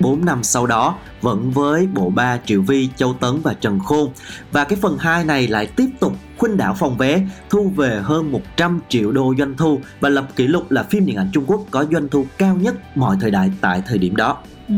4 0.00 0.24
năm 0.24 0.42
sau 0.42 0.66
đó 0.66 0.98
vẫn 1.22 1.50
với 1.50 1.86
bộ 1.94 2.10
ba 2.10 2.38
Triệu 2.44 2.62
Vi, 2.62 2.88
Châu 2.96 3.14
Tấn 3.20 3.40
và 3.42 3.54
Trần 3.60 3.78
Khôn 3.78 4.10
và 4.52 4.64
cái 4.64 4.78
phần 4.82 4.96
2 4.98 5.24
này 5.24 5.48
lại 5.48 5.66
tiếp 5.66 5.88
tục 6.00 6.12
khuynh 6.38 6.56
đảo 6.56 6.74
phòng 6.78 6.96
vé 6.96 7.20
thu 7.50 7.72
về 7.76 8.00
hơn 8.02 8.32
100 8.32 8.80
triệu 8.88 9.12
đô 9.12 9.34
doanh 9.38 9.56
thu 9.56 9.80
và 10.00 10.08
lập 10.08 10.28
kỷ 10.36 10.46
lục 10.46 10.70
là 10.70 10.82
phim 10.82 11.06
điện 11.06 11.16
ảnh 11.16 11.30
Trung 11.32 11.44
Quốc 11.46 11.60
có 11.70 11.84
doanh 11.92 12.08
thu 12.08 12.26
cao 12.38 12.56
nhất 12.56 12.96
mọi 12.96 13.16
thời 13.20 13.30
đại 13.30 13.50
tại 13.60 13.82
thời 13.86 13.98
điểm 13.98 14.16
đó. 14.16 14.38
Ừ. 14.68 14.74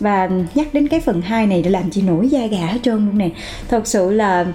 Và 0.00 0.30
nhắc 0.54 0.74
đến 0.74 0.88
cái 0.88 1.00
phần 1.00 1.22
2 1.22 1.46
này 1.46 1.62
để 1.62 1.70
làm 1.70 1.90
chị 1.90 2.02
nổi 2.02 2.28
da 2.28 2.46
gà 2.46 2.66
hết 2.66 2.78
trơn 2.82 3.06
luôn 3.06 3.18
nè 3.18 3.30
Thật 3.68 3.86
sự 3.86 4.10
là 4.10 4.46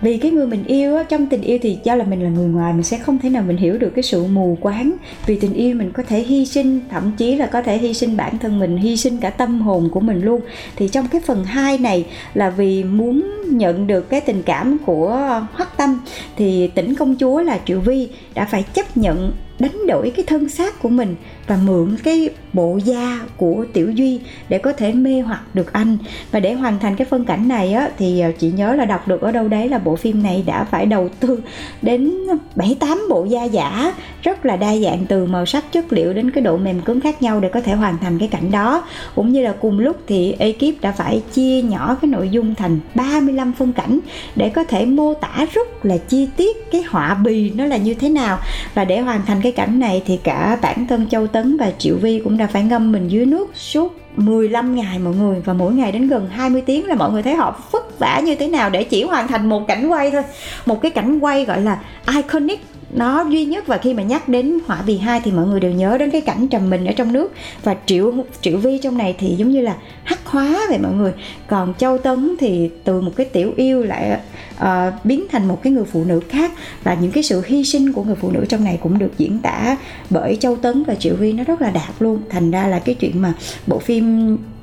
vì 0.00 0.18
cái 0.18 0.30
người 0.30 0.46
mình 0.46 0.64
yêu 0.64 0.96
á, 0.96 1.02
trong 1.02 1.26
tình 1.26 1.42
yêu 1.42 1.58
thì 1.62 1.78
do 1.84 1.94
là 1.94 2.04
mình 2.04 2.22
là 2.22 2.28
người 2.28 2.48
ngoài 2.48 2.72
mình 2.72 2.82
sẽ 2.82 2.98
không 2.98 3.18
thể 3.18 3.30
nào 3.30 3.42
mình 3.42 3.56
hiểu 3.56 3.78
được 3.78 3.90
cái 3.94 4.02
sự 4.02 4.24
mù 4.24 4.58
quáng. 4.60 4.92
Vì 5.26 5.36
tình 5.36 5.52
yêu 5.52 5.76
mình 5.76 5.90
có 5.92 6.02
thể 6.02 6.20
hy 6.20 6.46
sinh 6.46 6.80
thậm 6.90 7.12
chí 7.16 7.36
là 7.36 7.46
có 7.46 7.62
thể 7.62 7.78
hy 7.78 7.94
sinh 7.94 8.16
bản 8.16 8.38
thân 8.38 8.58
mình 8.58 8.76
hy 8.76 8.96
sinh 8.96 9.16
cả 9.16 9.30
tâm 9.30 9.60
hồn 9.60 9.88
của 9.92 10.00
mình 10.00 10.20
luôn. 10.20 10.40
Thì 10.76 10.88
trong 10.88 11.08
cái 11.08 11.20
phần 11.20 11.44
2 11.44 11.78
này 11.78 12.06
là 12.34 12.50
vì 12.50 12.84
muốn 12.84 13.24
nhận 13.50 13.86
được 13.86 14.10
cái 14.10 14.20
tình 14.20 14.42
cảm 14.42 14.78
của 14.86 15.08
hoắc 15.52 15.76
tâm 15.76 16.00
thì 16.36 16.68
tỉnh 16.74 16.94
công 16.94 17.16
chúa 17.16 17.42
là 17.42 17.58
triệu 17.66 17.80
vi 17.80 18.08
đã 18.34 18.44
phải 18.44 18.62
chấp 18.62 18.96
nhận 18.96 19.32
đánh 19.58 19.86
đổi 19.86 20.12
cái 20.16 20.24
thân 20.26 20.48
xác 20.48 20.82
của 20.82 20.88
mình 20.88 21.14
và 21.46 21.58
mượn 21.64 21.96
cái 22.04 22.30
bộ 22.52 22.78
da 22.84 23.20
của 23.36 23.64
tiểu 23.72 23.90
duy 23.90 24.20
để 24.48 24.58
có 24.58 24.72
thể 24.72 24.92
mê 24.92 25.20
hoặc 25.20 25.40
được 25.54 25.72
anh. 25.72 25.98
Và 26.30 26.40
để 26.40 26.52
hoàn 26.52 26.78
thành 26.78 26.96
cái 26.96 27.04
phân 27.04 27.24
cảnh 27.24 27.48
này 27.48 27.72
á, 27.72 27.90
thì 27.98 28.20
ờ, 28.20 28.32
chị 28.38 28.50
nhớ 28.50 28.74
là 28.74 28.84
đọc 28.84 29.08
được 29.08 29.20
ở 29.20 29.32
đâu 29.32 29.48
đấy 29.48 29.68
là 29.68 29.78
bộ 29.78 29.96
phim 29.96 30.22
này 30.22 30.44
đã 30.46 30.64
phải 30.64 30.86
đầu 30.86 31.08
tư 31.20 31.40
đến 31.82 32.12
bảy 32.54 32.76
tám 32.80 33.06
bộ 33.10 33.24
da 33.24 33.44
giả, 33.44 33.94
rất 34.22 34.46
là 34.46 34.56
đa 34.56 34.76
dạng 34.76 35.06
từ 35.06 35.26
màu 35.26 35.46
sắc, 35.46 35.72
chất 35.72 35.92
liệu 35.92 36.12
đến 36.12 36.30
cái 36.30 36.42
độ 36.42 36.56
mềm 36.56 36.80
cứng 36.80 37.00
khác 37.00 37.22
nhau 37.22 37.40
để 37.40 37.48
có 37.48 37.60
thể 37.60 37.74
hoàn 37.74 37.98
thành 37.98 38.18
cái 38.18 38.28
cảnh 38.28 38.50
đó. 38.50 38.84
Cũng 39.14 39.32
như 39.32 39.42
là 39.42 39.54
cùng 39.60 39.78
lúc 39.78 39.96
thì 40.06 40.34
ekip 40.38 40.80
đã 40.80 40.92
phải 40.92 41.22
chia 41.32 41.62
nhỏ 41.62 41.96
cái 42.02 42.08
nội 42.08 42.28
dung 42.28 42.54
thành 42.54 42.78
35 42.94 43.52
phân 43.52 43.72
cảnh 43.72 43.98
để 44.36 44.48
có 44.48 44.64
thể 44.64 44.86
mô 44.86 45.14
tả 45.14 45.46
rất 45.52 45.84
là 45.84 45.96
chi 45.96 46.28
tiết 46.36 46.70
cái 46.70 46.82
họa 46.82 47.14
bì 47.14 47.50
nó 47.50 47.64
là 47.64 47.76
như 47.76 47.94
thế 47.94 48.08
nào. 48.08 48.38
Và 48.74 48.84
để 48.84 49.00
hoàn 49.00 49.20
thành 49.26 49.40
cái 49.42 49.47
cái 49.48 49.66
cảnh 49.66 49.80
này 49.80 50.02
thì 50.06 50.16
cả 50.16 50.58
bản 50.62 50.86
thân 50.86 51.06
Châu 51.08 51.26
Tấn 51.26 51.56
và 51.56 51.70
Triệu 51.78 51.96
Vi 51.96 52.20
cũng 52.24 52.36
đã 52.36 52.46
phải 52.46 52.62
ngâm 52.62 52.92
mình 52.92 53.08
dưới 53.08 53.26
nước 53.26 53.56
suốt 53.56 53.94
15 54.16 54.74
ngày 54.74 54.98
mọi 54.98 55.14
người 55.14 55.40
và 55.44 55.52
mỗi 55.52 55.72
ngày 55.72 55.92
đến 55.92 56.08
gần 56.08 56.28
20 56.30 56.62
tiếng 56.66 56.86
là 56.86 56.94
mọi 56.94 57.10
người 57.10 57.22
thấy 57.22 57.34
họ 57.34 57.60
vất 57.70 57.98
vả 57.98 58.20
như 58.24 58.34
thế 58.34 58.48
nào 58.48 58.70
để 58.70 58.84
chỉ 58.84 59.02
hoàn 59.02 59.28
thành 59.28 59.48
một 59.48 59.66
cảnh 59.68 59.88
quay 59.88 60.10
thôi. 60.10 60.22
Một 60.66 60.82
cái 60.82 60.90
cảnh 60.90 61.18
quay 61.18 61.44
gọi 61.44 61.60
là 61.60 61.78
iconic 62.14 62.60
nó 62.90 63.24
duy 63.28 63.44
nhất 63.44 63.66
và 63.66 63.78
khi 63.78 63.94
mà 63.94 64.02
nhắc 64.02 64.28
đến 64.28 64.58
họa 64.66 64.82
bì 64.86 64.98
hai 64.98 65.20
thì 65.24 65.32
mọi 65.32 65.46
người 65.46 65.60
đều 65.60 65.72
nhớ 65.72 65.98
đến 65.98 66.10
cái 66.10 66.20
cảnh 66.20 66.48
trầm 66.48 66.70
mình 66.70 66.86
ở 66.86 66.92
trong 66.92 67.12
nước. 67.12 67.32
Và 67.62 67.76
triệu 67.86 68.14
triệu 68.40 68.58
vi 68.58 68.78
trong 68.78 68.98
này 68.98 69.14
thì 69.18 69.28
giống 69.28 69.50
như 69.50 69.60
là 69.60 69.76
hắc 70.04 70.26
hóa 70.26 70.60
vậy 70.68 70.78
mọi 70.78 70.92
người. 70.92 71.12
Còn 71.46 71.74
châu 71.78 71.98
tấn 71.98 72.36
thì 72.40 72.70
từ 72.84 73.00
một 73.00 73.12
cái 73.16 73.26
tiểu 73.26 73.52
yêu 73.56 73.82
lại 73.82 74.20
uh, 74.56 74.66
biến 75.04 75.24
thành 75.30 75.48
một 75.48 75.62
cái 75.62 75.72
người 75.72 75.84
phụ 75.84 76.04
nữ 76.04 76.20
khác. 76.28 76.52
Và 76.82 76.94
những 76.94 77.12
cái 77.12 77.22
sự 77.22 77.42
hy 77.46 77.64
sinh 77.64 77.92
của 77.92 78.02
người 78.02 78.16
phụ 78.20 78.30
nữ 78.30 78.44
trong 78.48 78.64
này 78.64 78.78
cũng 78.82 78.98
được 78.98 79.18
diễn 79.18 79.38
tả 79.38 79.76
bởi 80.10 80.36
châu 80.40 80.56
tấn 80.56 80.84
và 80.84 80.94
triệu 80.94 81.14
vi. 81.14 81.32
Nó 81.32 81.44
rất 81.44 81.60
là 81.60 81.70
đạt 81.70 81.94
luôn. 81.98 82.22
Thành 82.30 82.50
ra 82.50 82.66
là 82.66 82.78
cái 82.78 82.94
chuyện 82.94 83.22
mà 83.22 83.32
bộ 83.66 83.78
phim 83.78 83.97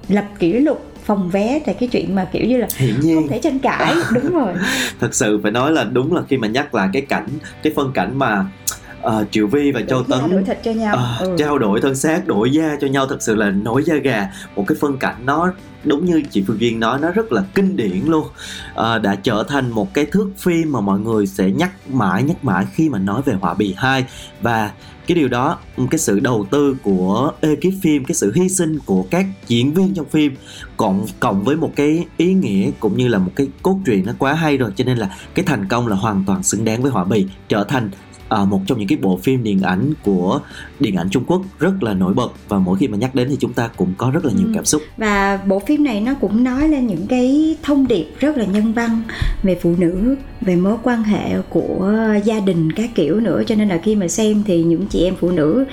lập 0.07 0.25
kỷ 0.39 0.53
lục 0.53 0.85
phòng 1.05 1.29
vé 1.29 1.59
tại 1.65 1.75
cái 1.79 1.89
chuyện 1.89 2.15
mà 2.15 2.25
kiểu 2.31 2.45
như 2.45 2.57
là 2.57 2.67
hiển 2.77 2.99
nhiên. 2.99 3.15
không 3.15 3.27
thể 3.27 3.39
tranh 3.39 3.59
cãi. 3.59 3.95
Đúng 4.13 4.33
rồi. 4.33 4.53
Thật 4.99 5.15
sự 5.15 5.39
phải 5.43 5.51
nói 5.51 5.71
là 5.71 5.83
đúng 5.83 6.15
là 6.15 6.21
khi 6.29 6.37
mà 6.37 6.47
nhắc 6.47 6.75
lại 6.75 6.89
cái 6.93 7.01
cảnh 7.01 7.27
cái 7.63 7.73
phân 7.75 7.91
cảnh 7.91 8.19
mà 8.19 8.45
uh, 9.05 9.31
Triệu 9.31 9.47
Vi 9.47 9.71
và 9.71 9.81
Châu 9.81 10.03
Tấn 10.03 10.19
đổi 10.31 10.43
thịt 10.43 10.57
cho 10.63 10.71
nhau. 10.71 10.95
ờ, 10.95 11.17
ừ. 11.19 11.35
trao 11.37 11.57
đổi 11.57 11.81
thân 11.81 11.95
xác 11.95 12.27
đổi 12.27 12.51
da 12.51 12.77
cho 12.81 12.87
nhau 12.87 13.07
thật 13.07 13.21
sự 13.21 13.35
là 13.35 13.49
nổi 13.49 13.83
da 13.83 13.95
gà. 13.95 14.29
Một 14.55 14.63
cái 14.67 14.75
phân 14.81 14.97
cảnh 14.97 15.15
nó 15.25 15.53
đúng 15.83 16.05
như 16.05 16.23
chị 16.31 16.43
Phương 16.47 16.59
Duyên 16.59 16.79
nói 16.79 16.99
nó 16.99 17.11
rất 17.11 17.31
là 17.31 17.43
kinh 17.55 17.75
điển 17.75 18.01
luôn. 18.05 18.27
Ờ, 18.73 18.99
đã 18.99 19.15
trở 19.15 19.43
thành 19.47 19.69
một 19.69 19.93
cái 19.93 20.05
thước 20.05 20.29
phim 20.37 20.71
mà 20.71 20.81
mọi 20.81 20.99
người 20.99 21.27
sẽ 21.27 21.51
nhắc 21.51 21.71
mãi 21.89 22.23
nhắc 22.23 22.45
mãi 22.45 22.65
khi 22.73 22.89
mà 22.89 22.99
nói 22.99 23.21
về 23.25 23.33
Họa 23.33 23.53
Bì 23.53 23.73
2 23.77 24.05
và 24.41 24.71
cái 25.07 25.15
điều 25.15 25.27
đó, 25.27 25.57
cái 25.91 25.99
sự 25.99 26.19
đầu 26.19 26.45
tư 26.51 26.77
của 26.83 27.31
ekip 27.41 27.73
phim, 27.81 28.05
cái 28.05 28.15
sự 28.15 28.31
hy 28.35 28.49
sinh 28.49 28.79
của 28.85 29.03
các 29.03 29.25
diễn 29.47 29.73
viên 29.73 29.93
trong 29.93 30.09
phim 30.09 30.35
cộng 30.77 31.05
cộng 31.19 31.43
với 31.43 31.55
một 31.55 31.71
cái 31.75 32.05
ý 32.17 32.33
nghĩa 32.33 32.71
cũng 32.79 32.97
như 32.97 33.07
là 33.07 33.19
một 33.19 33.31
cái 33.35 33.47
cốt 33.61 33.79
truyện 33.85 34.05
nó 34.05 34.13
quá 34.17 34.33
hay 34.33 34.57
rồi, 34.57 34.71
cho 34.75 34.83
nên 34.85 34.97
là 34.97 35.17
cái 35.33 35.45
thành 35.45 35.67
công 35.67 35.87
là 35.87 35.95
hoàn 35.95 36.23
toàn 36.27 36.43
xứng 36.43 36.65
đáng 36.65 36.81
với 36.81 36.91
Họa 36.91 37.03
Bì 37.03 37.25
trở 37.49 37.63
thành 37.63 37.89
à, 38.29 38.45
một 38.45 38.61
trong 38.67 38.79
những 38.79 38.87
cái 38.87 38.97
bộ 39.01 39.19
phim 39.23 39.43
điện 39.43 39.61
ảnh 39.61 39.93
của 40.03 40.39
điện 40.79 40.95
ảnh 40.95 41.09
Trung 41.09 41.23
Quốc 41.27 41.41
rất 41.59 41.83
là 41.83 41.93
nổi 41.93 42.13
bật 42.13 42.29
và 42.49 42.59
mỗi 42.59 42.77
khi 42.77 42.87
mà 42.87 42.97
nhắc 42.97 43.15
đến 43.15 43.27
thì 43.29 43.37
chúng 43.39 43.53
ta 43.53 43.67
cũng 43.75 43.93
có 43.97 44.11
rất 44.11 44.25
là 44.25 44.31
nhiều 44.37 44.47
Ừ. 44.47 44.51
cảm 44.55 44.65
xúc. 44.65 44.81
Và 44.97 45.39
bộ 45.45 45.59
phim 45.59 45.83
này 45.83 46.01
nó 46.01 46.13
cũng 46.13 46.43
nói 46.43 46.69
lên 46.69 46.87
những 46.87 47.07
cái 47.07 47.55
thông 47.63 47.87
điệp 47.87 48.05
rất 48.19 48.37
là 48.37 48.45
nhân 48.45 48.73
văn 48.73 49.01
về 49.43 49.59
phụ 49.61 49.75
nữ 49.77 50.15
về 50.41 50.55
mối 50.55 50.77
quan 50.83 51.03
hệ 51.03 51.35
của 51.49 51.93
gia 52.23 52.39
đình 52.39 52.71
các 52.71 52.89
kiểu 52.95 53.19
nữa. 53.19 53.41
Cho 53.47 53.55
nên 53.55 53.67
là 53.69 53.77
khi 53.83 53.95
mà 53.95 54.07
xem 54.07 54.43
thì 54.47 54.63
những 54.63 54.85
chị 54.87 55.03
em 55.03 55.15
phụ 55.19 55.31
nữ 55.31 55.65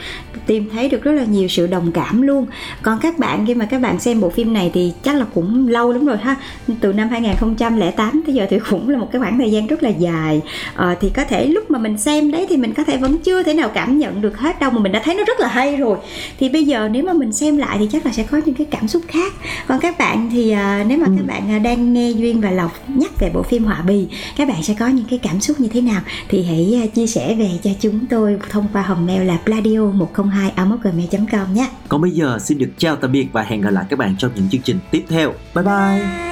tìm 0.47 0.69
thấy 0.73 0.89
được 0.89 1.03
rất 1.03 1.13
là 1.13 1.25
nhiều 1.25 1.49
sự 1.49 1.67
đồng 1.67 1.93
cảm 1.93 2.23
luôn. 2.23 2.47
Còn 2.83 2.99
các 3.03 3.19
bạn 3.19 3.47
khi 3.47 3.55
mà 3.55 3.65
các 3.65 3.81
bạn 3.81 4.01
xem 4.01 4.21
bộ 4.21 4.31
phim 4.31 4.53
này 4.53 4.71
thì 4.75 4.93
chắc 5.03 5.17
là 5.17 5.25
cũng 5.35 5.69
lâu 5.69 5.93
lắm 5.93 6.05
rồi 6.07 6.17
ha. 6.17 6.37
Từ 6.81 6.93
năm 6.93 7.09
2008 7.09 8.23
tới 8.27 8.35
giờ 8.35 8.47
thì 8.51 8.59
cũng 8.71 8.89
là 8.89 8.99
một 8.99 9.09
cái 9.13 9.21
khoảng 9.21 9.39
thời 9.39 9.51
gian 9.51 9.67
rất 9.67 9.83
là 9.83 9.89
dài. 9.89 10.41
Ờ, 10.75 10.95
thì 11.01 11.11
có 11.11 11.25
thể 11.25 11.47
lúc 11.47 11.71
mà 11.71 11.79
mình 11.79 11.99
xem 11.99 12.31
đấy 12.31 12.42
thì 12.49 12.57
mình 12.57 12.75
có 12.75 12.85
thể 12.85 12.97
vẫn 12.97 13.19
chưa 13.19 13.43
thể 13.43 13.55
nào 13.55 13.69
cảm 13.69 13.99
nhận 13.99 14.21
được 14.21 14.39
hết 14.39 14.61
đâu 14.61 14.71
mà 14.71 14.79
mình 14.79 14.93
đã 14.93 15.01
thấy 15.05 15.15
nó 15.15 15.25
rất 15.25 15.41
là 15.41 15.49
hay 15.49 15.77
rồi. 15.77 15.99
Thì 16.41 16.49
bây 16.49 16.65
giờ 16.65 16.89
nếu 16.93 17.05
mà 17.05 17.13
mình 17.13 17.33
xem 17.33 17.57
lại 17.57 17.77
thì 17.81 17.89
chắc 17.93 18.07
là 18.07 18.13
sẽ 18.13 18.23
có 18.23 18.41
những 18.45 18.55
cái 18.55 18.67
cảm 18.71 18.89
xúc 18.89 19.03
khác. 19.09 19.33
Còn 19.69 19.81
các 19.81 19.99
bạn 19.99 20.29
thì 20.33 20.51
à, 20.51 20.85
nếu 20.89 20.99
mà 20.99 21.07
các 21.17 21.27
bạn 21.27 21.51
à, 21.51 21.59
đang 21.59 21.93
nghe 21.93 22.11
duyên 22.11 22.41
và 22.41 22.51
lộc 22.51 22.73
nhắc 22.89 23.11
về 23.21 23.31
bộ 23.35 23.43
phim 23.43 23.65
họa 23.65 23.83
bì 23.87 24.07
các 24.37 24.49
bạn 24.49 24.63
sẽ 24.63 24.75
có 24.79 24.89
những 24.89 25.07
cái 25.11 25.19
cảm 25.19 25.41
xúc 25.41 25.61
như 25.61 25.69
thế 25.69 25.81
nào? 25.81 26.01
Thì 26.29 26.43
hãy 26.43 26.81
à, 26.83 26.87
chia 26.87 27.07
sẻ 27.07 27.35
về 27.35 27.51
cho 27.63 27.71
chúng 27.81 28.07
tôi 28.11 28.39
thông 28.51 28.67
qua 28.73 28.83
hòm 28.83 29.07
mail 29.07 29.23
là 29.23 29.39
pladio 29.45 29.81
102 29.81 30.53
gmail 30.83 31.09
com 31.33 31.55
nhé. 31.55 31.69
Còn 31.89 32.01
bây 32.01 32.11
giờ 32.11 32.39
xin 32.41 32.59
được 32.59 32.71
chào 32.79 32.97
tạm 32.97 33.13
biệt 33.13 33.27
và 33.33 33.43
hẹn 33.43 33.61
gặp 33.61 33.71
lại 33.71 33.85
các 33.89 33.99
bạn 33.99 34.15
trong 34.19 34.31
những 34.35 34.49
chương 34.51 34.63
trình 34.63 34.79
tiếp 34.91 35.05
theo. 35.09 35.33
Bye. 35.55 35.65
Bye 35.65 36.32